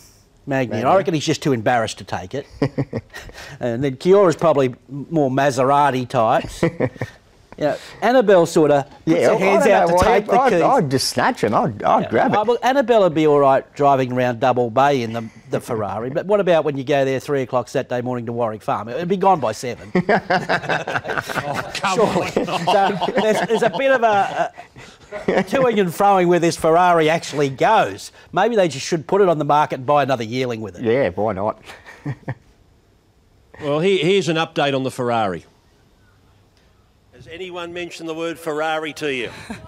[0.47, 2.45] Magnier, I reckon he's just too embarrassed to take it.
[3.59, 6.63] and then Kiora's probably more Maserati types.
[7.57, 10.25] Yeah, Annabelle sort of puts Yeah, her I hands don't out know to why- take
[10.27, 10.61] the I'd, keys.
[10.61, 11.53] I'd just snatch him.
[11.53, 12.45] I'd, I'd grab it.
[12.47, 16.25] Well, Annabelle would be all right driving around Double Bay in the, the Ferrari, but
[16.25, 18.89] what about when you go there three o'clock Saturday morning to Warwick Farm?
[18.89, 19.91] It'd be gone by seven.
[21.87, 22.31] Oh, Surely.
[22.45, 24.51] so there's, there's a bit of a,
[25.27, 28.11] a toing and froing where this Ferrari actually goes.
[28.31, 30.83] Maybe they just should put it on the market and buy another yearling with it.
[30.83, 31.61] Yeah, why not?
[33.61, 35.45] Well, here, here's an update on the Ferrari.
[37.25, 39.31] Has anyone mentioned the word Ferrari to you?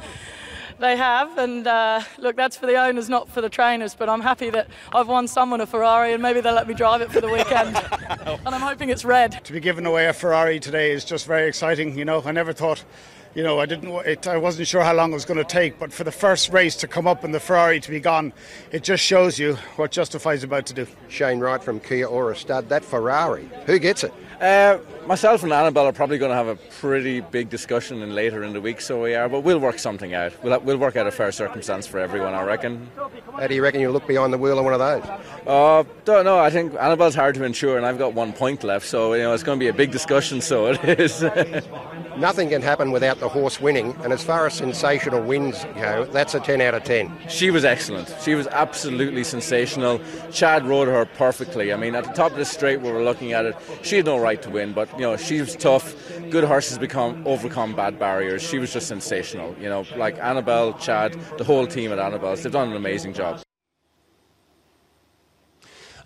[0.79, 3.95] They have, and uh, look, that's for the owners, not for the trainers.
[3.95, 7.01] But I'm happy that I've won someone a Ferrari, and maybe they'll let me drive
[7.01, 7.75] it for the weekend.
[8.45, 9.43] and I'm hoping it's red.
[9.45, 11.97] To be given away a Ferrari today is just very exciting.
[11.97, 12.85] You know, I never thought
[13.33, 13.91] you know, I didn't.
[14.05, 16.49] It, I wasn't sure how long it was going to take, but for the first
[16.49, 18.33] race to come up and the Ferrari to be gone,
[18.71, 20.87] it just shows you what Justify's about to do.
[21.07, 22.69] Shane Wright from Kia Ora Stud.
[22.69, 24.13] That Ferrari, who gets it?
[24.41, 28.43] Uh, myself and Annabelle are probably going to have a pretty big discussion in later
[28.43, 29.29] in the week, so we are.
[29.29, 30.33] But we'll work something out.
[30.43, 32.89] We'll, we'll work out a fair circumstance for everyone, I reckon.
[33.33, 35.03] How do you reckon you'll look behind the wheel of one of those?
[35.47, 36.37] Uh, don't know.
[36.37, 39.33] I think Annabelle's hard to insure, and I've got one point left, so you know
[39.33, 40.41] it's going to be a big discussion.
[40.41, 41.23] So it is.
[42.17, 46.33] Nothing can happen without the horse winning, and as far as sensational wins go, that's
[46.33, 47.15] a 10 out of 10.
[47.29, 48.11] She was excellent.
[48.23, 50.01] She was absolutely sensational.
[50.31, 51.71] Chad rode her perfectly.
[51.71, 53.55] I mean, at the top of the straight, we were looking at it.
[53.83, 55.95] She had no right to win, but you know, she was tough.
[56.29, 58.41] Good horses become overcome bad barriers.
[58.41, 59.55] She was just sensational.
[59.59, 63.41] You know, like Annabelle, Chad, the whole team at Annabelle's, they've done an amazing job.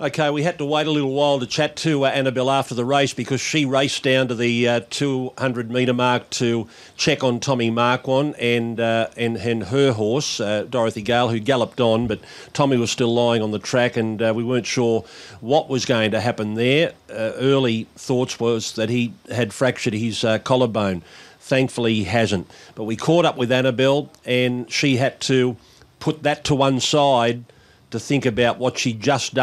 [0.02, 2.84] Okay, we had to wait a little while to chat to uh, Annabelle after the
[2.84, 7.70] race because she raced down to the uh, 200 metre mark to check on Tommy
[7.70, 12.20] Marquand and uh, and and her horse uh, Dorothy Gale, who galloped on, but
[12.52, 15.06] Tommy was still lying on the track, and uh, we weren't sure
[15.40, 16.94] what was going to happen there.
[17.08, 21.04] Uh, early thoughts was that he had fractured his collarbone.
[21.40, 22.50] Thankfully, he hasn't.
[22.74, 25.58] But we caught up with Annabelle, and she had to
[26.00, 27.44] put that to one side
[27.92, 29.36] to think about what she'd just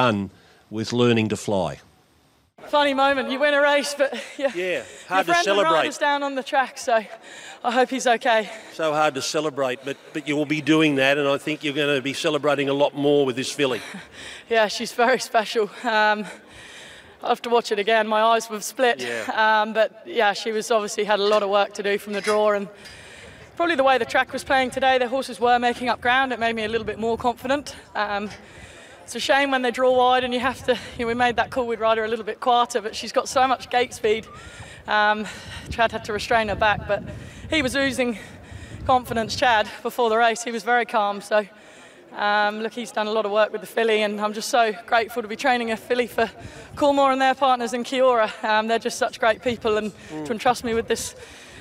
[0.71, 1.79] with learning to fly.
[2.67, 3.31] Funny moment.
[3.31, 5.87] You win a race, but yeah, Yeah, hard to your friend celebrate.
[5.89, 7.03] is down on the track, so
[7.65, 8.51] I hope he's okay.
[8.75, 11.73] So hard to celebrate, but but you will be doing that, and I think you're
[11.75, 13.81] going to be celebrating a lot more with this filly.
[14.51, 15.65] Yeah, she's very special.
[15.85, 16.25] Um,
[17.23, 18.07] I'll have to watch it again.
[18.09, 18.99] My eyes were split.
[19.03, 19.61] Yeah.
[19.63, 22.23] Um, but yeah, she was obviously had a lot of work to do from the
[22.23, 22.67] draw, and
[23.57, 26.33] probably the way the track was playing today, the horses were making up ground.
[26.33, 27.77] It made me a little bit more confident.
[27.95, 28.31] Um,
[29.09, 30.75] it's a shame when they draw wide and you have to.
[30.99, 31.67] You know, we made that call.
[31.67, 34.27] We'd ride her a little bit quieter, but she's got so much gate speed.
[34.87, 35.27] Um,
[35.71, 37.03] Chad had to restrain her back, but
[37.49, 38.19] he was oozing
[38.85, 39.35] confidence.
[39.35, 41.23] Chad before the race, he was very calm.
[41.23, 41.47] So.
[42.17, 44.73] Um, look, he's done a lot of work with the filly, and I'm just so
[44.87, 46.29] grateful to be training a filly for
[46.75, 48.33] Coolmore and their partners in Kia Ora.
[48.43, 51.15] Um, they're just such great people, and to entrust me with this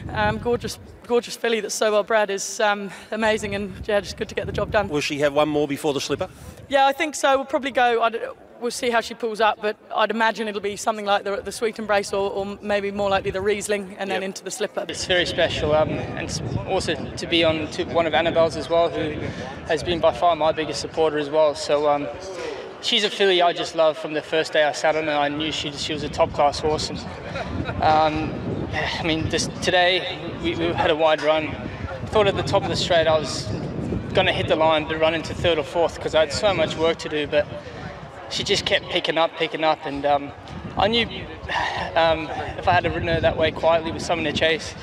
[0.10, 4.30] um, gorgeous, gorgeous filly that's so well bred is um, amazing, and yeah, just good
[4.30, 4.90] to get the job done.
[4.90, 6.30] Will she have one more before the slipper?
[6.70, 7.38] Yeah, I think so.
[7.38, 8.04] We'll probably go.
[8.04, 8.20] I d
[8.60, 11.52] we'll see how she pulls up, but I'd imagine it'll be something like the, the
[11.52, 14.84] Sweet Embrace, or, or maybe more likely the Riesling, and then into the slipper.
[14.90, 18.68] It's very special, um, and it's also to be on to one of Annabelle's as
[18.68, 19.20] well, who
[19.68, 21.54] has been by far my biggest supporter as well.
[21.54, 22.08] So um,
[22.82, 25.14] she's a filly I just love from the first day I sat on her.
[25.14, 27.00] I knew she she was a top class horse, and
[27.84, 28.34] um,
[28.74, 31.54] I mean, just today we, we had a wide run.
[32.08, 33.46] Thought at the top of the straight I was
[34.14, 36.54] going to hit the line to run into third or fourth because I had so
[36.54, 37.46] much work to do, but
[38.30, 40.32] she just kept picking up, picking up, and um,
[40.78, 41.06] I knew
[41.96, 42.28] um,
[42.58, 44.74] if I had ridden her that way quietly with someone to chase,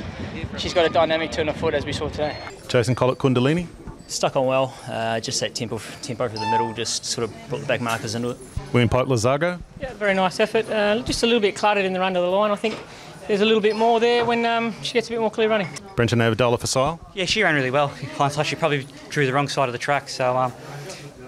[0.56, 2.36] she's got a dynamic turn of foot as we saw today.
[2.68, 3.66] Jason Collett Kundalini.
[4.06, 7.62] Stuck on well, uh, just that tempo, tempo through the middle, just sort of brought
[7.62, 8.38] the back markers into it.
[8.70, 9.58] William Pope Lazago.
[9.80, 10.68] Yeah, very nice effort.
[10.68, 12.50] Uh, just a little bit cluttered in the run to the line.
[12.50, 12.78] I think
[13.28, 15.68] there's a little bit more there when um, she gets a bit more clear running.
[15.96, 17.00] Brenton Avdulla for Sile.
[17.14, 17.92] Yeah, she ran really well.
[18.00, 20.52] In hindsight, she probably drew the wrong side of the track, so um,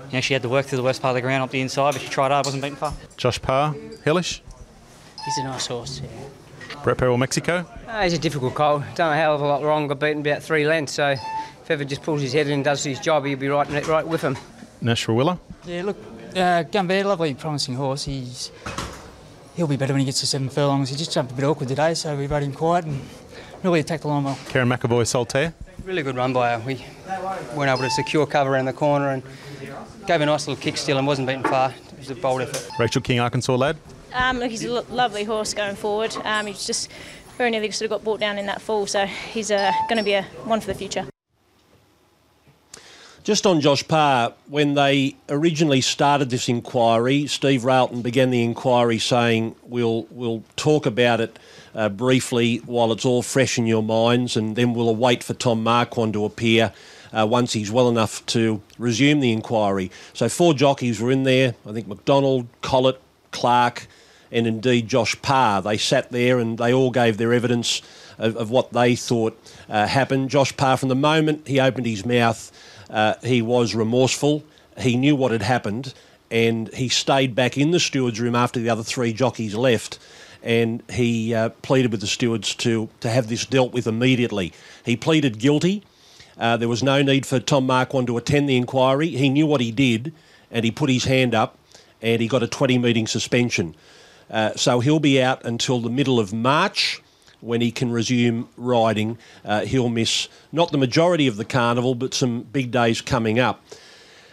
[0.09, 1.61] you know, she had to work through the worst part of the ground up the
[1.61, 2.93] inside, but she tried hard, wasn't beaten far.
[3.17, 4.43] Josh Parr, Hellish.
[5.25, 6.11] He's a nice horse, yeah.
[6.85, 7.67] Brett Prebble, Mexico.
[7.89, 8.83] Uh, he's a difficult colt.
[8.95, 9.89] Done a hell of a lot wrong.
[9.89, 10.95] Got beaten about three lengths.
[10.95, 13.69] So if ever just pulls his head in and does his job, he'll be right,
[13.89, 14.39] right with him.
[14.81, 15.41] Nash Rawiller.
[15.65, 15.97] Yeah, look,
[16.37, 18.05] uh, Gambit, lovely, promising horse.
[18.05, 18.53] He's
[19.57, 20.91] he'll be better when he gets to seven furlongs.
[20.91, 23.01] He just jumped a bit awkward today, so we rode him quiet and
[23.63, 24.37] really attacked the line well.
[24.47, 25.55] Kerrin McEvoy, Saltaire.
[25.85, 26.59] Really good run by her.
[26.67, 26.85] We
[27.57, 29.23] weren't able to secure cover around the corner and
[30.07, 31.71] gave a nice little kick still and wasn't beaten far.
[31.93, 32.69] It was a bold effort.
[32.79, 33.77] Rachel King, Arkansas lad.
[34.13, 36.17] Um, look, he's a lo- lovely horse going forward.
[36.25, 36.91] Um, he's just
[37.37, 40.05] very nearly sort of got brought down in that fall, so he's uh, going to
[40.05, 41.07] be a one for the future.
[43.27, 49.01] Just on Josh Parr, when they originally started this inquiry, Steve Railton began the inquiry
[49.01, 51.37] saying, "We'll we'll talk about it
[51.75, 55.65] uh, briefly while it's all fresh in your minds, and then we'll await for Tom
[55.65, 56.73] Marquand to appear."
[57.13, 59.91] Uh, once he's well enough to resume the inquiry.
[60.13, 61.57] So four jockeys were in there.
[61.67, 63.01] I think McDonald, Collett,
[63.33, 63.89] Clark,
[64.31, 65.63] and indeed Josh Parr.
[65.63, 67.81] They sat there and they all gave their evidence
[68.19, 70.31] of, of what they thought uh, happened.
[70.31, 72.53] Josh Parr, from the moment he opened his mouth,
[72.91, 74.45] uh, he was remorseful.
[74.79, 75.95] He knew what had happened,
[76.31, 79.99] and he stayed back in the stewards' room after the other three jockeys left.
[80.43, 84.53] And he uh, pleaded with the stewards to, to have this dealt with immediately.
[84.85, 85.83] He pleaded guilty.
[86.39, 89.09] Uh, there was no need for Tom Marquand to attend the inquiry.
[89.09, 90.13] He knew what he did,
[90.51, 91.59] and he put his hand up,
[92.03, 93.75] and he got a 20 meeting suspension.
[94.31, 97.01] Uh, so he'll be out until the middle of March
[97.47, 102.13] when he can resume riding, uh, he'll miss not the majority of the carnival, but
[102.13, 103.63] some big days coming up.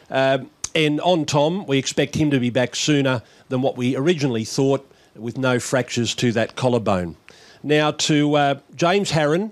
[0.09, 4.43] Um, and on Tom, we expect him to be back sooner than what we originally
[4.43, 7.15] thought, with no fractures to that collarbone.
[7.61, 9.51] Now to uh, James Harron,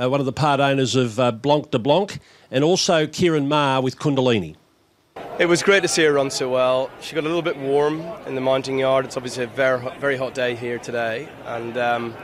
[0.00, 2.18] uh, one of the part owners of uh, Blanc de Blanc,
[2.50, 4.56] and also Kieran Marr with Kundalini.
[5.38, 6.90] It was great to see her run so well.
[7.00, 9.04] She got a little bit warm in the mounting yard.
[9.04, 12.14] It's obviously a very hot, very hot day here today, and um,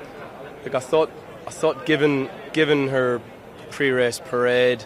[0.64, 1.10] look, I thought
[1.46, 3.20] I thought given given her
[3.70, 4.84] pre-race parade,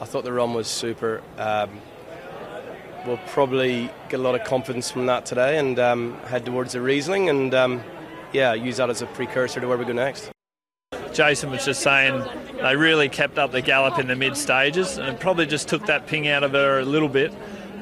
[0.00, 1.22] I thought the run was super.
[1.38, 1.70] Um,
[3.06, 6.80] we'll probably get a lot of confidence from that today and um, head towards the
[6.80, 7.82] Riesling and um,
[8.32, 10.30] yeah, use that as a precursor to where we go next.
[11.12, 12.22] Jason was just saying
[12.62, 16.06] they really kept up the gallop in the mid stages and probably just took that
[16.06, 17.32] ping out of her a little bit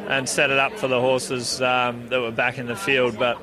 [0.08, 3.18] and set it up for the horses um, that were back in the field.
[3.18, 3.38] But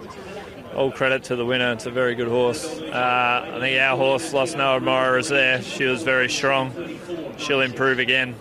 [0.75, 1.71] all credit to the winner.
[1.71, 2.65] It's a very good horse.
[2.79, 5.61] Uh, I think our horse, Lost No Admirers, there.
[5.61, 6.99] She was very strong.
[7.37, 8.35] She'll improve again.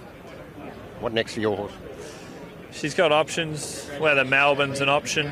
[1.00, 1.72] What next for your horse?
[2.72, 5.30] She's got options, whether Melbourne's an option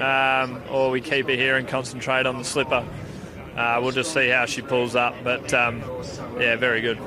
[0.00, 2.84] um, or we keep her here and concentrate on the slipper.
[3.56, 5.82] Uh, we'll just see how she pulls up, but um,
[6.38, 6.98] yeah, very good.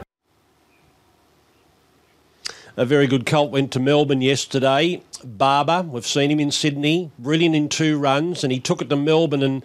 [2.75, 5.03] A very good colt went to Melbourne yesterday.
[5.23, 8.95] Barber, we've seen him in Sydney, brilliant in two runs, and he took it to
[8.95, 9.63] Melbourne and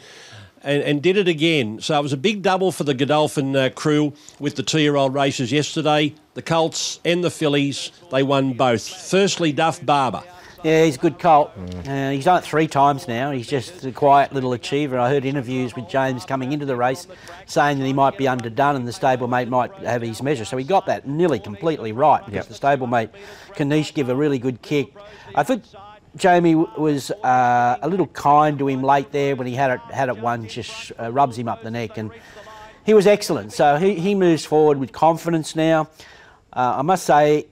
[0.65, 1.81] and, and did it again.
[1.81, 5.53] So it was a big double for the Godolphin uh, crew with the two-year-old races
[5.53, 6.15] yesterday.
[6.33, 8.89] The Colts and the fillies, they won both.
[8.89, 10.23] Firstly, Duff Barber.
[10.65, 11.53] Yeah, he's a good colt.
[11.87, 13.31] Uh, he's done it three times now.
[13.31, 14.99] He's just a quiet little achiever.
[14.99, 17.07] I heard interviews with James coming into the race
[17.45, 20.47] saying that he might be underdone and the stablemate might have his measure.
[20.47, 23.11] So he got that nearly completely right because the stablemate,
[23.53, 24.95] Kanish, give a really good kick.
[25.35, 25.65] I think
[26.17, 30.09] Jamie was uh, a little kind to him late there when he had it had
[30.09, 32.11] it one, just uh, rubs him up the neck, and
[32.87, 33.53] he was excellent.
[33.53, 35.91] So he, he moves forward with confidence now.
[36.53, 37.49] Uh, I must say,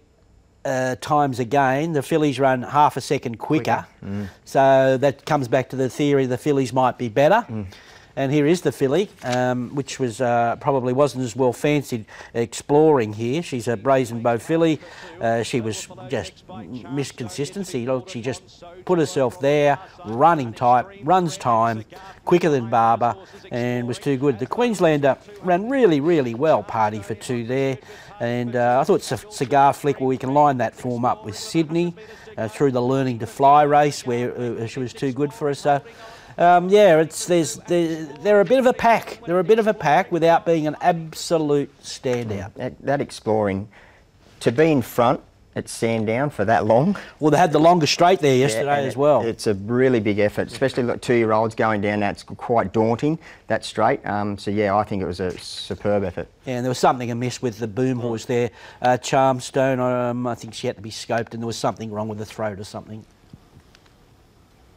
[0.64, 3.86] uh, times again, the fillies run half a second quicker.
[4.04, 4.28] Mm.
[4.44, 7.46] So that comes back to the theory the fillies might be better.
[8.14, 12.04] And here is the filly, um, which was uh, probably wasn't as well fancied
[12.34, 13.42] exploring here.
[13.42, 14.80] She's a Brazen Beau filly.
[15.20, 17.86] Uh, she was just misconsistency.
[17.86, 21.84] Look, she just put herself there, running tight, runs time,
[22.24, 23.16] quicker than Barber,
[23.50, 24.38] and was too good.
[24.38, 27.78] The Queenslander ran really, really well, party for two there.
[28.20, 31.24] And uh, I thought it's a cigar flick where we can line that form up
[31.24, 31.94] with Sydney
[32.36, 35.60] uh, through the learning to fly race where uh, she was too good for us.
[35.60, 35.82] So,
[36.42, 39.20] um, yeah, it's there's they're, they're a bit of a pack.
[39.26, 42.54] They're a bit of a pack without being an absolute standout.
[42.54, 43.68] That, that exploring,
[44.40, 45.20] to be in front
[45.54, 46.96] at Sandown for that long.
[47.20, 49.22] Well, they had the longest straight there yesterday and as it- well.
[49.22, 52.00] It's a really big effort, especially like two-year-olds going down.
[52.00, 53.18] That's quite daunting.
[53.48, 54.04] That straight.
[54.06, 56.28] Um, so yeah, I think it was a superb effort.
[56.46, 58.50] Yeah, and there was something amiss with the boom horse there.
[58.80, 62.08] Uh, Charmstone, um, I think she had to be scoped, and there was something wrong
[62.08, 63.04] with the throat or something.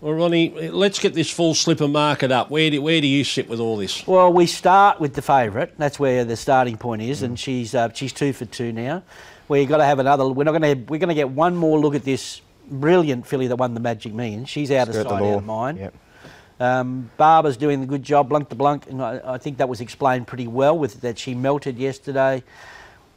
[0.02, 2.52] Well, Ronnie, let's get this full slipper market up.
[2.52, 4.06] Where do, where do you sit with all this?
[4.06, 5.78] Well, we start with the favourite.
[5.78, 9.04] That's where the starting point is, and she's uh, she's two for two now.
[9.48, 10.28] We've got to have another.
[10.28, 10.92] We're not going to.
[10.92, 14.14] We're going to get one more look at this brilliant filly that won the Magic
[14.14, 14.46] Million.
[14.46, 15.78] She's out of Skirt the sight, out of mind.
[15.80, 15.94] Yep.
[16.60, 19.82] Um, Barber's doing a good job, Blanc de Blanc, and I, I think that was
[19.82, 22.44] explained pretty well with that she melted yesterday.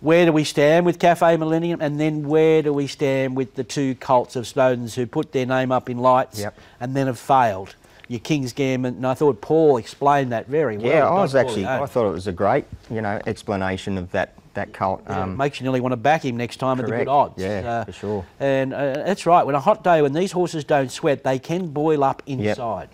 [0.01, 3.65] Where do we stand with Cafe Millennium, and then where do we stand with the
[3.65, 6.57] two cults of Snowdens who put their name up in lights Yep.
[6.81, 7.75] and then have failed?
[8.07, 10.87] Your King's Gambit, and I thought Paul explained that very well.
[10.87, 11.67] Yeah, I was actually.
[11.67, 15.03] I thought it was a great, you know, explanation of that that cult.
[15.07, 17.35] Yeah, Um, makes you nearly want to back him next time at the good odds.
[17.37, 18.25] Yeah, for sure.
[18.41, 19.45] And uh, that's right.
[19.45, 22.89] When a hot day, when these horses don't sweat, they can boil up inside.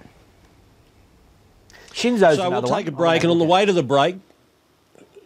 [1.92, 2.88] Shinzo's so we'll take one.
[2.88, 4.16] a break, and on the way to the break,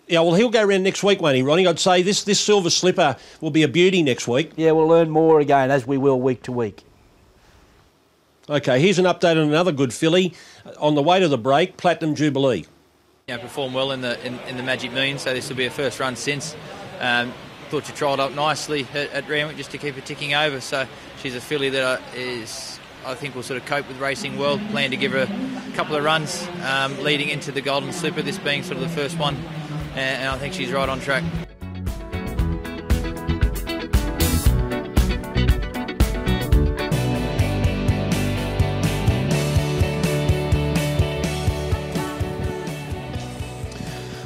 [0.08, 1.66] yeah, well, he'll go around next week, won't he, Ronnie?
[1.66, 4.52] I'd say this this silver slipper will be a beauty next week.
[4.56, 6.82] Yeah, we'll learn more again as we will week to week.
[8.50, 10.32] Okay, here's an update on another good filly.
[10.78, 12.66] On the way to the break, Platinum Jubilee.
[13.26, 15.66] Yeah, know, performed well in the in, in the Magic Million, so this will be
[15.66, 16.56] a first run since.
[17.00, 17.32] Um,
[17.68, 20.60] thought she trialled up nicely at, at Randwick just to keep her ticking over.
[20.60, 20.86] So
[21.20, 24.58] she's a filly that uh, is, I think, will sort of cope with racing well.
[24.70, 28.38] Plan to give her a couple of runs um, leading into the Golden Slipper, this
[28.38, 29.36] being sort of the first one,
[29.98, 31.24] and, I think she's right on track.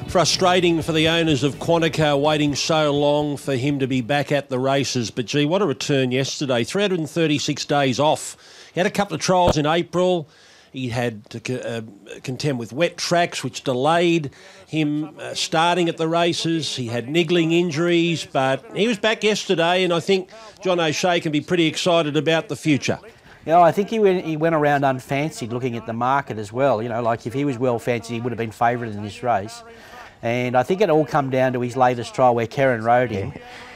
[0.08, 4.50] Frustrating for the owners of Quantico waiting so long for him to be back at
[4.50, 5.10] the races.
[5.10, 6.64] But gee, what a return yesterday.
[6.64, 8.36] 336 days off.
[8.74, 10.28] He had a couple of trials in April.
[10.72, 11.82] He had to co- uh,
[12.22, 14.30] contend with wet tracks, which delayed
[14.66, 16.76] him uh, starting at the races.
[16.76, 20.30] He had niggling injuries, but he was back yesterday, and I think
[20.62, 22.98] John O'Shea can be pretty excited about the future.
[23.44, 26.52] You know, I think he went, he went around unfancied looking at the market as
[26.52, 26.82] well.
[26.82, 29.22] You know, like if he was well fancied, he would have been favourite in this
[29.22, 29.62] race.
[30.22, 33.32] And I think it all come down to his latest trial where Kerrin rode him.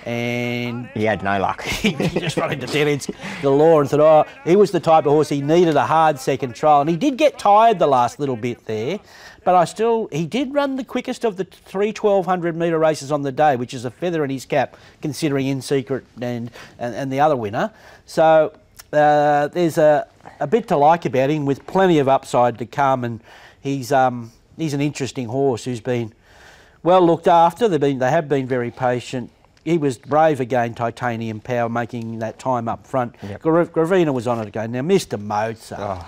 [0.06, 1.62] And he had no luck.
[1.64, 3.10] he just ran into dead ends
[3.42, 6.54] galore and thought, oh, he was the type of horse he needed a hard second
[6.54, 6.80] trial.
[6.80, 9.00] And he did get tired the last little bit there.
[9.46, 13.22] But I still, he did run the quickest of the three 1200 metre races on
[13.22, 17.12] the day, which is a feather in his cap, considering In Secret and, and, and
[17.12, 17.72] the other winner.
[18.06, 18.52] So
[18.92, 23.04] uh, there's a, a bit to like about him with plenty of upside to come.
[23.04, 23.20] And
[23.60, 26.12] he's, um, he's an interesting horse who's been
[26.82, 27.68] well looked after.
[27.68, 29.30] They've been, they have been very patient.
[29.66, 33.16] He was brave again, Titanium Power, making that time up front.
[33.20, 33.42] Yep.
[33.42, 34.70] Gra- Gravina was on it again.
[34.70, 35.20] Now, Mr.
[35.20, 36.06] Mozart,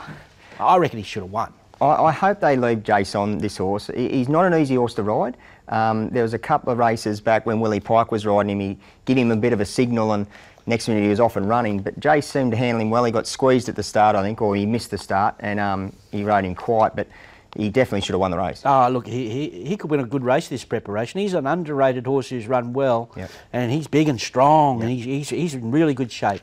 [0.61, 1.53] I reckon he should have won.
[1.81, 3.89] I, I hope they leave Jace on this horse.
[3.93, 5.37] He- He's not an easy horse to ride.
[5.67, 8.61] Um, there was a couple of races back when Willie Pike was riding him.
[8.61, 10.29] He gave him a bit of a signal, and
[10.67, 11.81] next minute he was off and running.
[11.81, 13.05] But Jace seemed to handle him well.
[13.05, 15.93] He got squeezed at the start, I think, or he missed the start, and um,
[16.13, 16.95] he rode him quiet.
[16.95, 17.09] But
[17.57, 18.63] he definitely should have won the race.
[18.65, 21.21] Oh, look, he, he, he could win a good race this preparation.
[21.21, 23.31] He's an underrated horse who's run well, Yep.
[23.53, 26.43] and he's big and strong, and he's, he's, he's in really good shape.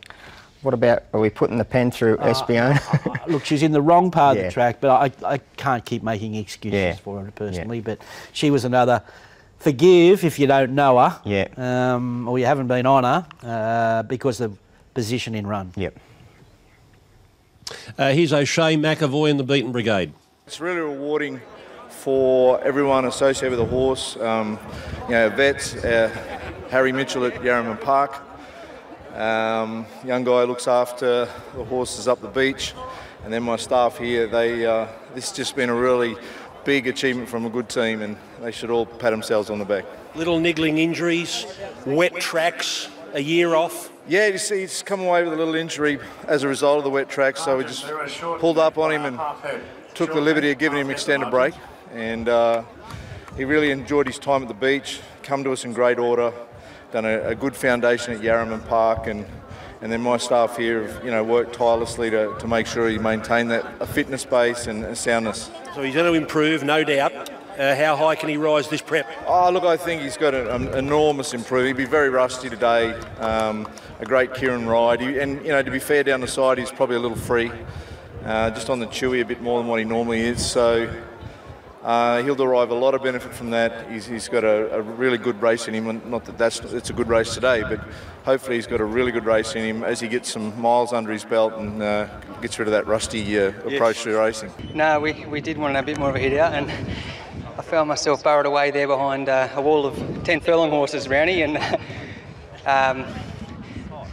[0.64, 3.28] What about, are we putting the pen through Uh, Espiona?
[3.28, 4.90] Look, she's in the wrong part of the track, but
[5.24, 6.96] I, I can't keep making excuses Yeah.
[6.96, 7.82] for her personally.
[7.82, 8.00] But
[8.34, 9.04] she was another
[9.60, 11.48] forgive if you don't know her, Yeah.
[11.96, 14.58] um, or you haven't been on her uh, because of
[14.96, 15.72] position in run.
[15.76, 15.98] Yep.
[17.98, 20.14] Uh, here's O'Shea, McEvoy, in the Beaten Brigade.
[20.48, 21.42] It's really rewarding
[21.90, 24.16] for everyone associated with the horse.
[24.18, 24.60] Um,
[25.06, 26.10] you know, vets, uh,
[26.70, 28.22] Harry Mitchell at Yarraman Park.
[29.16, 32.76] Um, young guy looks after the horses up the beach,
[33.24, 34.28] and then my staff here.
[34.28, 36.16] They uh, this has just been a really
[36.64, 39.86] big achievement from a good team, and they should all pat themselves on the back.
[40.14, 41.48] Little niggling injuries,
[41.88, 43.92] wet tracks, a year off.
[44.08, 46.92] Yeah, you see, he's come away with a little injury as a result of the
[46.92, 47.88] wet track, so we just
[48.38, 49.20] pulled up on him and
[49.96, 51.54] took the liberty of giving him an extended break.
[51.94, 52.64] And uh,
[53.38, 56.34] he really enjoyed his time at the beach, come to us in great order,
[56.92, 59.26] done a, a good foundation at Yarraman Park, and,
[59.82, 62.98] and then my staff here have you know, worked tirelessly to, to make sure he
[62.98, 65.50] maintained that a fitness base and a soundness.
[65.74, 67.30] So he's going to improve, no doubt.
[67.58, 69.10] Uh, how high can he rise this prep?
[69.26, 71.78] Oh, look, I think he's got an, an enormous improvement.
[71.78, 72.92] He'd be very rusty today.
[73.20, 73.70] Um,
[74.02, 75.00] a great Kerrin ride.
[75.00, 77.50] He, and, you know, to be fair, down the side, he's probably a little free.
[78.26, 80.44] Uh, just on the chewy a bit more than what he normally is.
[80.44, 80.92] So
[81.84, 83.92] uh, he'll derive a lot of benefit from that.
[83.92, 86.02] He's, he's got a, a really good race in him.
[86.10, 87.80] Not that that's it's a good race today, but
[88.24, 91.12] hopefully he's got a really good race in him as he gets some miles under
[91.12, 92.08] his belt and uh,
[92.42, 94.52] gets rid of that rusty uh, approach to racing.
[94.74, 96.72] No, we, we did want a bit more of a hit out, and
[97.60, 101.44] I found myself burrowed away there behind uh, a wall of 10 furlong horses, Rowney,
[101.44, 101.58] and
[102.66, 103.06] um,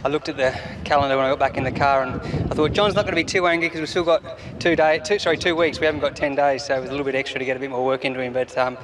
[0.05, 0.51] I looked at the
[0.83, 3.15] calendar when I got back in the car, and I thought John's not going to
[3.15, 4.21] be too angry because we've still got
[4.59, 5.79] two days, two, sorry, two weeks.
[5.79, 7.59] We haven't got 10 days, so it was a little bit extra to get a
[7.59, 8.33] bit more work into him.
[8.33, 8.77] But um,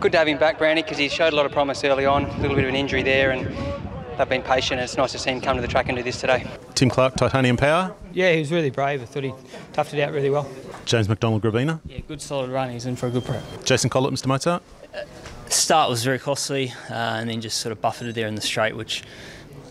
[0.00, 2.24] good to have him back, Brownie, because he showed a lot of promise early on.
[2.24, 3.46] A little bit of an injury there, and
[4.16, 4.80] they've been patient.
[4.80, 6.46] And it's nice to see him come to the track and do this today.
[6.74, 7.94] Tim Clark, Titanium Power.
[8.14, 9.02] Yeah, he was really brave.
[9.02, 9.34] I thought he
[9.74, 10.50] toughed it out really well.
[10.86, 11.80] James McDonald, Gravina.
[11.84, 12.70] Yeah, good solid run.
[12.70, 13.42] He's in for a good prep.
[13.64, 14.26] Jason Collett, Mr.
[14.26, 14.62] Mozart.
[15.48, 18.74] Start was very costly, uh, and then just sort of buffeted there in the straight,
[18.74, 19.02] which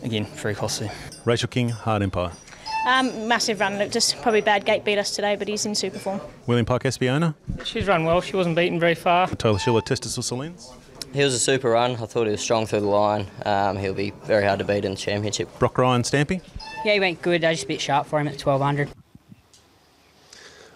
[0.04, 0.89] again very costly.
[1.26, 2.32] Rachel King, Hard Empire.
[2.88, 3.78] Um, massive run.
[3.78, 6.20] Look, just probably bad gate beat us today, but he's in super form.
[6.47, 7.36] William Park, Espiona.
[7.64, 8.22] She's run well.
[8.22, 9.28] She wasn't beaten very far.
[9.28, 10.74] Tyler Schiller, Testis or Salines.
[11.14, 11.91] He was a super run.
[11.91, 13.28] I thought he was strong through the line.
[13.45, 15.47] Um, he'll be very hard to beat in the championship.
[15.60, 16.41] Brock Ryan, Stampy.
[16.86, 17.43] Yeah, he went good.
[17.43, 18.89] I just a bit sharp for him at 1200.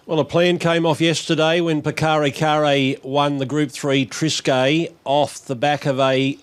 [0.04, 5.44] Well, a plan came off yesterday when Pakari Kare won the Group 3 Triscay off
[5.44, 6.38] the back of a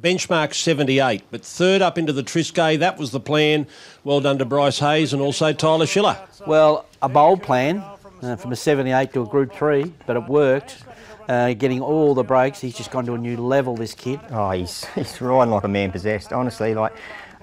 [0.00, 1.22] benchmark 78.
[1.30, 3.66] But third up into the Triscay, that was the plan.
[4.04, 6.18] Well done to Bryce Hayes and also Tyler Schiller.
[6.46, 7.84] Well, a bold plan
[8.22, 10.84] uh, from a 78 to a Group 3, but it worked.
[11.28, 14.20] Uh, getting all the breaks, he's just gone to a new level, this kid.
[14.30, 16.74] Oh, he's, he's riding like a man possessed, honestly.
[16.74, 16.92] Like,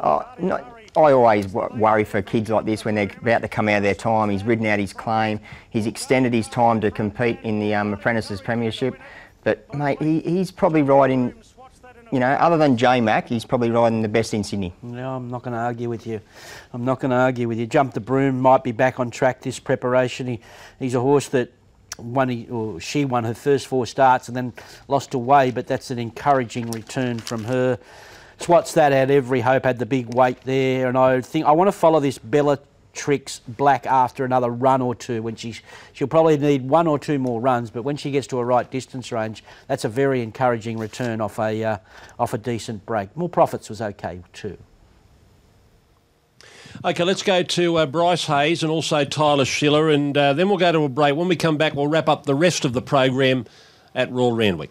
[0.02, 3.78] oh, not, I always worry for kids like this when they're about to come out
[3.78, 4.30] of their time.
[4.30, 5.40] He's ridden out his claim.
[5.70, 9.00] He's extended his time to compete in the um, Apprentices Premiership.
[9.44, 11.34] But, mate, he, he's probably riding,
[12.12, 14.74] you know, other than J Mac, he's probably riding the best in Sydney.
[14.82, 16.22] No, I'm not going to argue with you.
[16.74, 17.68] I'm not going to argue with you.
[17.68, 20.28] Jump the Broom might be back on track this preparation.
[20.28, 20.40] He,
[20.80, 21.52] he's a horse that
[21.98, 24.54] won, or she won her first four starts and then
[24.88, 27.78] lost away, but that's an encouraging return from her.
[28.38, 31.68] Swats that had every hope, had the big weight there, and I think I want
[31.68, 32.60] to follow this Bella
[32.94, 35.56] tricks black after another run or two when she
[35.94, 38.72] she'll probably need one or two more runs but when she gets to a right
[38.72, 41.78] distance range that's a very encouraging return off a uh,
[42.18, 44.58] off a decent break more profits was okay too
[46.86, 50.58] Okay, let's go to uh, Bryce Hayes and also Tyler Schiller, and uh, then we'll
[50.58, 51.16] go to a break.
[51.16, 53.46] When we come back, we'll wrap up the rest of the program
[53.94, 54.70] at Royal Randwick.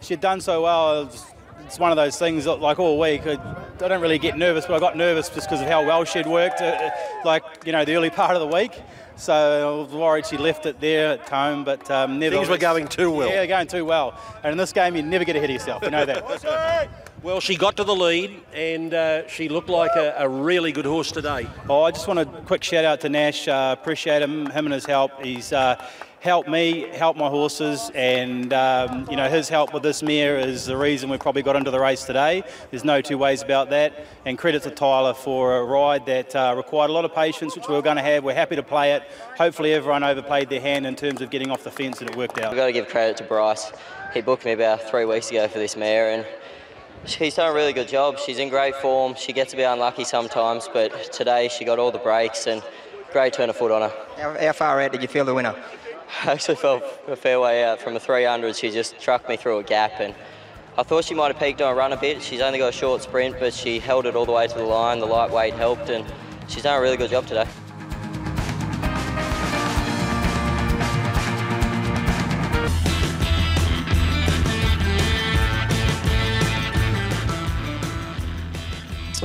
[0.00, 1.10] She'd done so well.
[1.64, 3.32] It's one of those things that, like all week, I,
[3.82, 6.26] I don't really get nervous, but I got nervous just because of how well she'd
[6.26, 6.90] worked, uh,
[7.24, 8.72] like, you know, the early part of the week.
[9.16, 12.36] So I was worried she left it there at home, but um, never.
[12.36, 13.28] Things were going too well.
[13.28, 14.18] Yeah, going too well.
[14.42, 15.82] And in this game, you never get ahead of yourself.
[15.82, 16.90] You know that.
[17.24, 20.84] Well, she got to the lead and uh, she looked like a, a, really good
[20.84, 21.46] horse today.
[21.70, 23.48] Oh, I just want a quick shout out to Nash.
[23.48, 25.22] Uh, appreciate him, him and his help.
[25.22, 25.82] He's uh,
[26.24, 30.64] helped me, helped my horses, and um, you know his help with this mare is
[30.64, 32.42] the reason we probably got into the race today.
[32.70, 33.92] There's no two ways about that.
[34.24, 37.68] And credit to Tyler for a ride that uh, required a lot of patience, which
[37.68, 38.24] we were going to have.
[38.24, 39.02] We're happy to play it.
[39.36, 42.40] Hopefully, everyone overplayed their hand in terms of getting off the fence, and it worked
[42.40, 42.52] out.
[42.52, 43.70] We've got to give credit to Bryce.
[44.14, 46.26] He booked me about three weeks ago for this mare, and
[47.06, 48.18] She's done a really good job.
[48.18, 49.14] She's in great form.
[49.14, 52.62] She gets a bit unlucky sometimes, but today she got all the breaks and
[53.12, 53.92] great turn of foot on her.
[54.16, 55.54] How, how far out did you feel the winner?
[56.24, 58.56] I actually felt a fair way out from a 300.
[58.56, 60.14] She just trucked me through a gap and
[60.76, 62.22] I thought she might have peaked on a run a bit.
[62.22, 64.64] She's only got a short sprint, but she held it all the way to the
[64.64, 64.98] line.
[64.98, 66.04] The lightweight helped and
[66.48, 67.46] she's done a really good job today.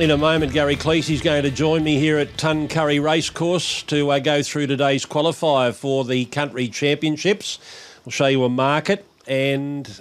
[0.00, 4.08] In a moment, Gary Cleese is going to join me here at Tuncurry Racecourse to
[4.08, 7.58] uh, go through today's qualifier for the Country Championships.
[8.02, 10.00] We'll show you a market and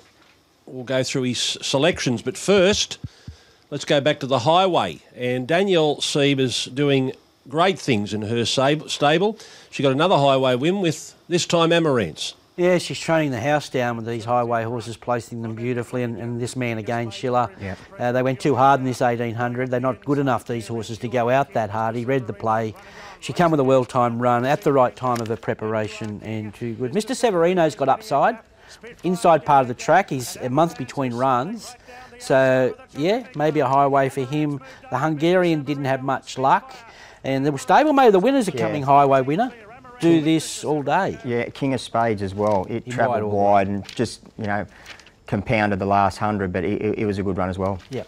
[0.66, 2.22] we'll go through his selections.
[2.22, 2.98] But first,
[3.72, 5.00] let's go back to the highway.
[5.18, 7.12] And Danielle Seib is doing
[7.50, 9.38] great things in her stable.
[9.70, 12.36] She got another highway win with this time Amarantz.
[12.60, 16.04] Yeah, she's training the house down with these highway horses, placing them beautifully.
[16.04, 17.76] And, and this man again, Schiller, yeah.
[17.98, 19.72] uh, they went too hard in this 1800.
[19.72, 21.96] They're not good enough, these horses, to go out that hard.
[21.96, 22.76] He read the play.
[23.22, 26.74] She came with a well-timed run at the right time of her preparation and too
[26.74, 26.92] good.
[26.92, 27.16] Mr.
[27.16, 28.38] Severino's got upside.
[29.04, 31.78] Inside part of the track, he's a month between runs.
[32.20, 34.60] So, yeah, maybe a highway for him.
[34.90, 36.76] The Hungarian didn't have much luck.
[37.24, 38.60] And the stablemate of the winners a yeah.
[38.60, 39.54] coming highway winner
[40.00, 41.18] do this all day.
[41.26, 42.66] Yeah, King of Spades as well.
[42.70, 44.66] It he travelled wide and just, you know,
[45.28, 47.80] compounded the last hundred, but it, it, was a good run as well.
[47.90, 48.04] Yeah.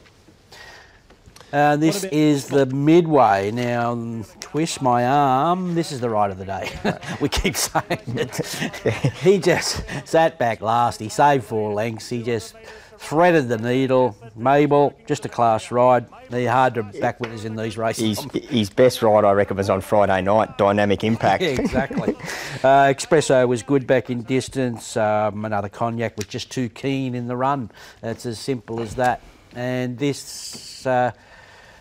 [1.54, 3.52] Uh, this is the midway.
[3.52, 5.76] Now, twist my arm.
[5.76, 6.72] This is the ride of the day.
[7.22, 8.38] we keep saying it.
[9.22, 11.00] he just sat back last.
[11.00, 12.10] He saved four lengths.
[12.10, 12.56] He just
[13.02, 14.16] threaded the needle.
[14.36, 16.06] Mabel, just a class ride.
[16.30, 18.20] They're hard to back winners in these races.
[18.32, 21.42] His, his best ride, I reckon, was on Friday night, Dynamic Impact.
[21.44, 22.16] yeah, exactly.
[22.64, 24.96] uh, Espresso was good back in distance.
[24.96, 27.72] Um, another Cognac was just too keen in the run.
[28.04, 29.22] It's as simple as that.
[29.56, 31.12] And this uh,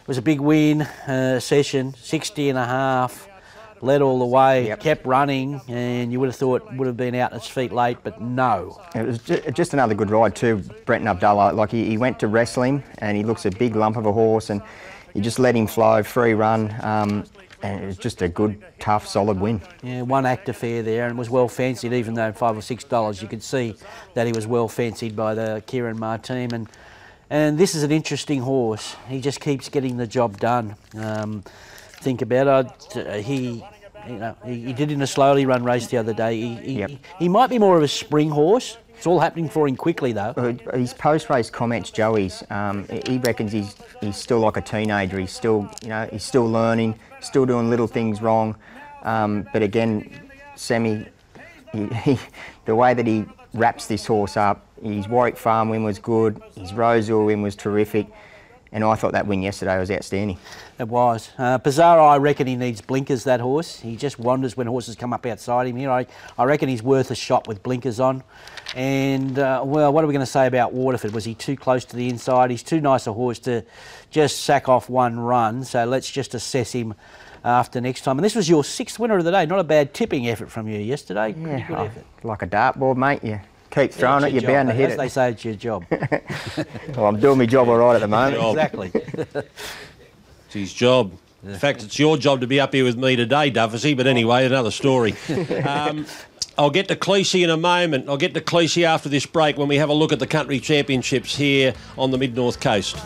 [0.06, 3.29] was a big win uh, session, 60 and a half
[3.82, 4.80] led all the way, yep.
[4.80, 8.20] kept running, and you would have thought would have been out its feet late, but
[8.20, 8.80] no.
[8.94, 11.54] It was just another good ride too, Brenton Avdulla.
[11.54, 14.12] Like he, he went to wrestle him, and he looks a big lump of a
[14.12, 14.62] horse, and
[15.14, 16.74] you just let him flow, free run.
[16.82, 17.24] Um,
[17.62, 19.60] and it was just a good, tough, solid win.
[19.82, 21.92] Yeah, one act affair there, and was well fancied.
[21.92, 23.76] Even though five or six dollars, you could see
[24.14, 26.54] that he was well fancied by the Kieran Martine.
[26.54, 26.68] And
[27.28, 28.96] and this is an interesting horse.
[29.08, 30.74] He just keeps getting the job done.
[30.96, 31.44] Um,
[32.00, 33.24] think about it.
[33.24, 33.64] He,
[34.08, 36.40] you know, he, he, did in a slowly run race the other day.
[36.40, 36.90] He, he, yep.
[37.18, 38.78] he, might be more of a spring horse.
[38.96, 40.34] It's all happening for him quickly, though.
[40.36, 45.18] Uh, his post-race comments, Joey's, um, he reckons he's he's still like a teenager.
[45.18, 48.56] He's still, you know, he's still learning, still doing little things wrong.
[49.02, 51.06] Um, but again, Semi,
[51.72, 52.18] he,
[52.66, 53.24] the way that he
[53.54, 56.42] wraps this horse up, his Warwick Farm win was good.
[56.54, 58.06] His Rosehill win was terrific.
[58.72, 60.38] And I thought that win yesterday was outstanding.
[60.78, 61.30] It was.
[61.36, 63.80] Uh, Pizarro, I reckon he needs blinkers, that horse.
[63.80, 65.90] He just wanders when horses come up outside him here.
[65.90, 66.06] I,
[66.38, 68.22] I reckon he's worth a shot with blinkers on.
[68.76, 71.12] And, uh, well, what are we going to say about Waterford?
[71.12, 72.50] Was he too close to the inside?
[72.50, 73.64] He's too nice a horse to
[74.10, 75.64] just sack off one run.
[75.64, 76.94] So let's just assess him
[77.44, 78.18] after next time.
[78.18, 79.46] And this was your sixth winner of the day.
[79.46, 81.34] Not a bad tipping effort from you yesterday.
[81.36, 82.04] Yeah, good effort.
[82.22, 83.20] Like a dartboard, mate.
[83.24, 83.40] Yeah
[83.70, 84.98] keep throwing yeah, it, you're bound to hit As it.
[84.98, 85.84] they say, it's your job.
[85.90, 88.42] well, I'm doing my job all right at the moment.
[88.48, 88.90] exactly.
[88.94, 91.12] it's his job.
[91.42, 94.44] In fact, it's your job to be up here with me today, Dufficy, but anyway,
[94.44, 95.14] another story.
[95.64, 96.06] Um,
[96.58, 98.06] I'll get to Cleese in a moment.
[98.08, 100.60] I'll get to Cleese after this break when we have a look at the country
[100.60, 102.98] championships here on the mid north coast.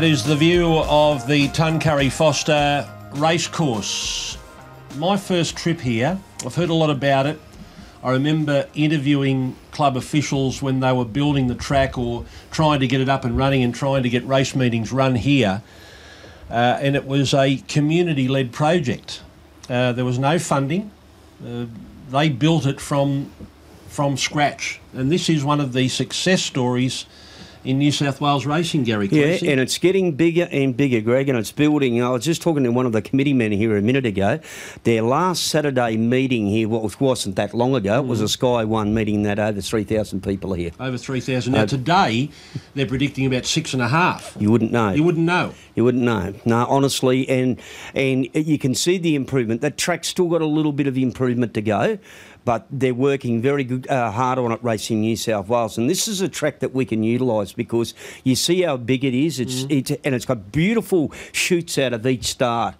[0.00, 4.38] That is the view of the Tuncurry Forster racecourse.
[4.96, 7.38] My first trip here, I've heard a lot about it.
[8.02, 13.02] I remember interviewing club officials when they were building the track or trying to get
[13.02, 15.60] it up and running and trying to get race meetings run here.
[16.48, 19.20] Uh, and it was a community led project.
[19.68, 20.90] Uh, there was no funding.
[21.46, 21.66] Uh,
[22.08, 23.30] they built it from,
[23.88, 24.80] from scratch.
[24.94, 27.04] And this is one of the success stories
[27.64, 29.50] in New South Wales racing, Gary Yeah, Cleese.
[29.50, 32.02] and it's getting bigger and bigger, Greg, and it's building.
[32.02, 34.40] I was just talking to one of the committee men here a minute ago.
[34.84, 38.94] Their last Saturday meeting here, which wasn't that long ago, it was a Sky One
[38.94, 40.70] meeting that over 3,000 people are here.
[40.80, 41.52] Over 3,000.
[41.52, 42.30] Now, Uh, today,
[42.74, 44.36] they're predicting about six and a half.
[44.40, 44.92] You wouldn't know.
[44.92, 45.52] You wouldn't know.
[45.76, 46.32] You wouldn't know.
[46.44, 47.58] No, honestly, and
[47.94, 49.60] and you can see the improvement.
[49.60, 51.98] That track's still got a little bit of improvement to go,
[52.44, 55.78] but they're working very good, uh, hard on it, Racing New South Wales.
[55.78, 59.14] And this is a track that we can utilise because you see how big it
[59.14, 59.40] is.
[59.40, 62.74] It's, it's and it's got beautiful shoots out of each start.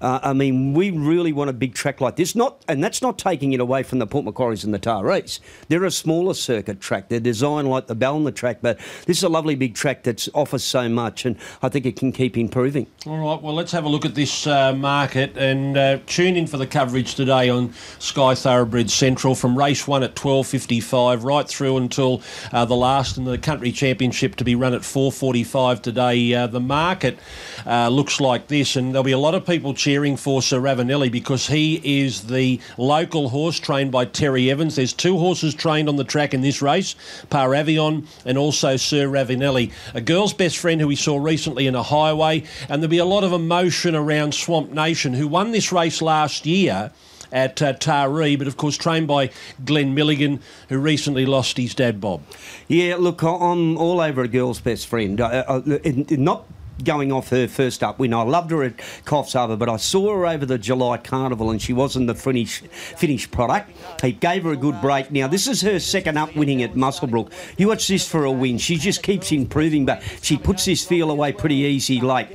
[0.00, 2.34] Uh, I mean, we really want a big track like this.
[2.34, 5.40] Not, and that's not taking it away from the Port Macquarie's and the Tarese.
[5.68, 7.08] They're a smaller circuit track.
[7.08, 10.64] They're designed like the Ballina track, but this is a lovely big track that offers
[10.64, 12.86] so much, and I think it can keep improving.
[13.06, 16.46] All right, well, let's have a look at this uh, market and uh, tune in
[16.46, 21.76] for the coverage today on Sky Thoroughbred Central from race one at 12.55 right through
[21.76, 22.22] until
[22.52, 26.34] uh, the last in the Country Championship to be run at 4.45 today.
[26.34, 27.18] Uh, the market
[27.66, 31.12] uh, looks like this, and there'll be a lot of people cheering for Sir Ravanelli
[31.12, 34.74] because he is the local horse trained by Terry Evans.
[34.74, 36.96] There's two horses trained on the track in this race,
[37.30, 39.70] Par Avion and also Sir Ravanelli.
[39.94, 43.04] A girl's best friend who we saw recently in a highway, and there'll be a
[43.04, 46.90] lot of emotion around Swamp Nation, who won this race last year
[47.30, 49.30] at uh, Taree, but of course trained by
[49.64, 52.22] Glenn Milligan, who recently lost his dad, Bob.
[52.66, 55.20] Yeah, look, I'm all over a girl's best friend.
[55.20, 55.62] I, I,
[56.10, 56.44] not
[56.84, 58.12] going off her first up win.
[58.14, 61.60] I loved her at Coffs Harbour, but I saw her over the July Carnival and
[61.60, 63.70] she wasn't the finish, finished product.
[64.02, 65.10] He gave her a good break.
[65.10, 67.32] Now, this is her second up winning at Muswellbrook.
[67.56, 68.58] You watch this for a win.
[68.58, 72.28] She just keeps improving, but she puts this feel away pretty easy late.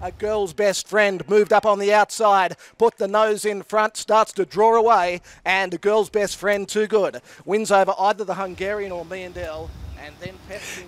[0.00, 4.32] A girl's best friend moved up on the outside, put the nose in front, starts
[4.32, 8.90] to draw away, and a girl's best friend, too good, wins over either the Hungarian
[8.90, 9.68] or Pepsi.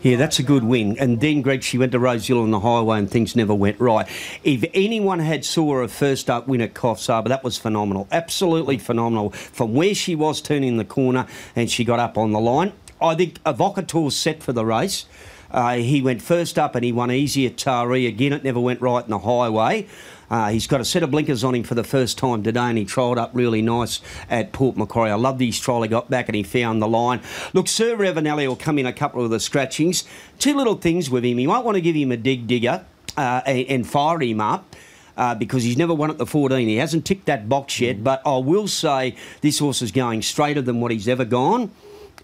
[0.03, 0.99] Yeah, that's a good win.
[0.99, 4.07] And then, Greg, she went to Rosehill on the highway and things never went right.
[4.43, 8.09] If anyone had saw her first up win at Coffs Harbour, that was phenomenal.
[8.11, 9.31] Absolutely phenomenal.
[9.31, 12.73] From where she was turning the corner and she got up on the line.
[13.01, 15.07] I think Avocator's set for the race.
[15.51, 18.09] Uh, he went first up and he won easy at Taree.
[18.09, 19.87] Again, it never went right in the highway.
[20.35, 22.77] Uh, he's got a set of blinkers on him for the first time today and
[22.77, 25.13] he trialled up really nice at Port Macquarie.
[25.13, 25.83] I loved his trial.
[25.83, 27.21] He got back and he found the line.
[27.53, 30.03] Look, Sir Ravanelli will come in a couple of the scratchings.
[30.41, 31.39] Two little things with him.
[31.39, 32.85] You might want to give him a dig digger
[33.17, 34.75] uh, and, and fire him up.
[35.17, 36.67] Uh, because he's never won at the 14.
[36.67, 40.61] He hasn't ticked that box yet, but I will say this horse is going straighter
[40.61, 41.71] than what he's ever gone.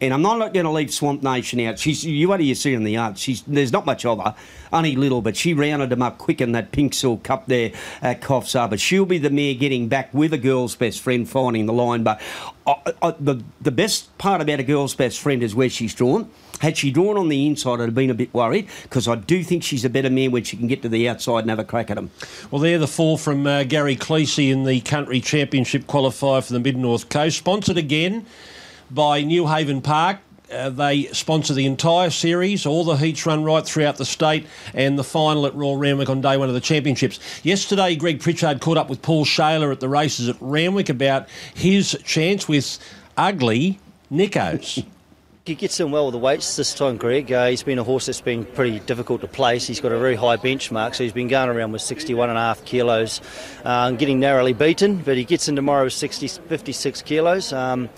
[0.01, 1.79] And I'm not going to leave Swamp Nation out.
[1.79, 3.19] She's you what do you see in the yard?
[3.19, 4.35] She's there's not much of her,
[4.73, 8.23] only little, but she rounded him up quick in that pink silk cup there at
[8.23, 8.79] Coffs Harbour.
[8.79, 12.03] She'll be the mare getting back with a girl's best friend finding the line.
[12.03, 12.21] But
[12.67, 16.31] I, I, the the best part about a girl's best friend is where she's drawn.
[16.61, 19.43] Had she drawn on the inside, I'd have been a bit worried because I do
[19.43, 21.65] think she's a better mare when she can get to the outside and have a
[21.65, 22.11] crack at him.
[22.51, 26.61] Well, they're the four from uh, Gary Cleese in the Country Championship qualifier for the
[26.61, 28.27] Mid North Coast, sponsored again
[28.91, 30.19] by Newhaven Park.
[30.53, 32.67] Uh, they sponsor the entire series.
[32.67, 36.21] All the heats run right throughout the state, and the final at Royal Randwick on
[36.21, 37.21] day one of the championships.
[37.45, 41.97] Yesterday, Greg Pritchard caught up with Paul Shailer at the races at Randwick about his
[42.05, 42.79] chance with
[43.17, 43.79] ugly
[44.11, 44.85] Nickos.
[45.47, 47.33] He gets in well with the weights this time, Greg.
[47.33, 49.67] Uh, he's been a horse that's been pretty difficult to place.
[49.67, 52.41] He's got a very high benchmark, so he's been going around with 61 and a
[52.41, 53.23] half kilos,
[53.65, 57.55] uh, getting narrowly beaten, but he gets in tomorrow with 60, 56 kilos.
[57.55, 57.89] Um,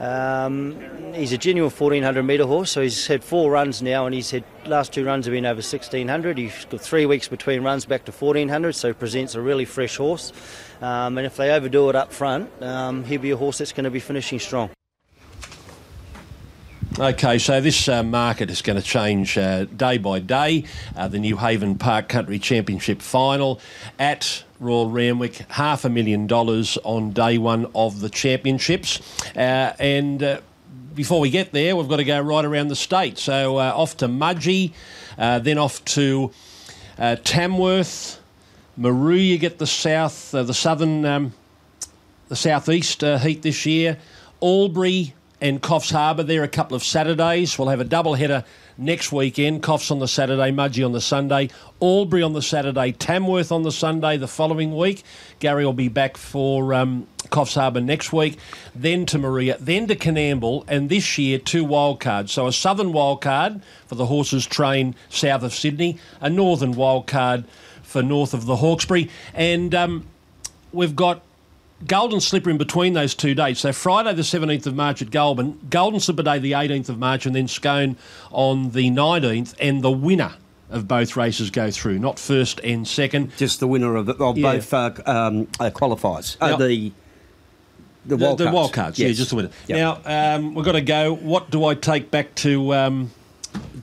[0.00, 0.76] um,
[1.12, 4.44] he's a genuine 1400 metre horse, so he's had four runs now, and he's had
[4.64, 6.38] last two runs have been over 1600.
[6.38, 10.32] He's got three weeks between runs back to 1400, so presents a really fresh horse.
[10.80, 13.84] Um, and if they overdo it up front, um, he'll be a horse that's going
[13.84, 14.70] to be finishing strong.
[17.00, 20.64] Okay, so this uh, market is going to change uh, day by day.
[20.96, 23.60] Uh, the Newhaven Park Country Championship final
[24.00, 29.00] at Royal Randwick, half a million dollars on day one of the championships.
[29.36, 30.40] Uh, and uh,
[30.96, 33.16] before we get there, we've got to go right around the state.
[33.16, 34.72] So uh, off to Mudgee,
[35.16, 36.32] then off to
[37.22, 38.20] Tamworth,
[38.76, 39.14] Maru.
[39.14, 41.32] You get the south, the southern, um,
[42.26, 43.98] the southeast heat this year.
[44.42, 46.22] Albury, and Coffs Harbour.
[46.22, 47.58] They're a couple of Saturdays.
[47.58, 48.44] We'll have a double header
[48.76, 49.62] next weekend.
[49.62, 51.50] Coffs on the Saturday, Mudgee on the Sunday,
[51.82, 55.02] Albury on the Saturday, Tamworth on the Sunday the following week.
[55.38, 58.38] Gary will be back for um, Coffs Harbour next week,
[58.74, 62.32] then to Maria, then to Coonamble, and this year two wild cards.
[62.32, 67.06] So a southern wild card for the horses trained south of Sydney, a northern wild
[67.06, 67.44] card
[67.82, 70.06] for north of the Hawkesbury, and um,
[70.72, 71.22] we've got
[71.86, 73.60] Golden Slipper in between those two dates.
[73.60, 77.24] So Friday the 17th of March at Goulburn, Golden Slipper Day the 18th of March,
[77.26, 77.96] and then Scone
[78.32, 80.32] on the 19th, and the winner
[80.70, 83.30] of both races go through, not first and second.
[83.36, 84.52] Just the winner of, of Yeah.
[84.54, 86.36] both uh, um, uh, qualifiers.
[86.40, 86.92] Uh, Now- the
[88.06, 88.54] the wild the cards.
[88.54, 89.16] wild cards, yeah, Yes.
[89.18, 89.50] just the winner.
[89.66, 89.78] Yep.
[90.04, 91.14] Now um, we've got to go.
[91.14, 93.10] What do I take back to um,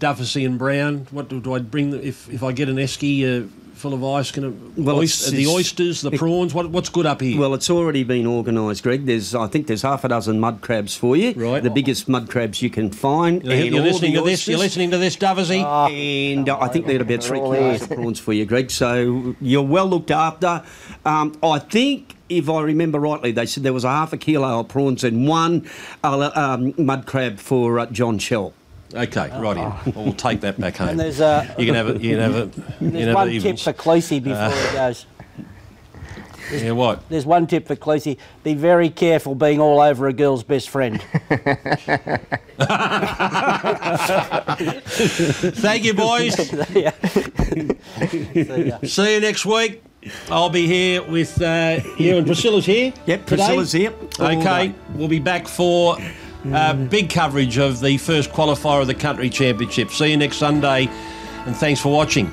[0.02, 1.08] and Brown?
[1.12, 3.48] What do, do I bring the- if if I get an esky uh,
[3.86, 4.32] full of ice?
[4.32, 6.54] Can it, Well, oyster- it's- the oysters, the prawns.
[6.56, 7.40] What, what's good up here?
[7.40, 9.06] Well, it's already been organised, Greg.
[9.06, 11.34] There's, I think, there's half a dozen mud crabs for you.
[11.34, 11.62] Right.
[11.62, 13.44] The biggest mud crabs you can find.
[13.44, 14.48] You're- and you're listening the to this?
[14.48, 15.60] You're listening to this, Dufficy?
[15.60, 18.72] and uh, I think they're about three kilos of prawns for you, Greg.
[18.72, 20.64] So you're well looked after.
[21.06, 24.62] Um, I think, if I remember rightly, they said there was a half a kilo
[24.62, 25.70] of prawns and one
[26.04, 28.54] uh, um, mud crab for uh, John Shell.
[28.94, 29.94] Okay, right in.
[29.94, 30.90] We'll take that back home.
[30.90, 32.02] And there's a- you can have it.
[32.06, 32.58] You can have it.
[32.82, 33.62] You There's one tip evens.
[33.64, 35.06] for Cleese before Uh, he goes.
[36.54, 37.10] Yeah, what?
[37.10, 38.20] There's one tip for Cleese.
[38.44, 41.02] Be very careful being all over a girl's best friend.
[45.56, 46.36] Thank you, boys.
[48.92, 49.84] See you next week.
[50.30, 52.94] I'll be here with uh, you and Priscilla's here.
[53.08, 53.44] Yep, today?
[53.44, 55.98] Priscilla's here Okay, we'll be back for
[56.54, 59.90] uh, big coverage of the first qualifier of the country championship.
[59.92, 60.88] See you next Sunday,
[61.46, 62.32] and thanks for watching.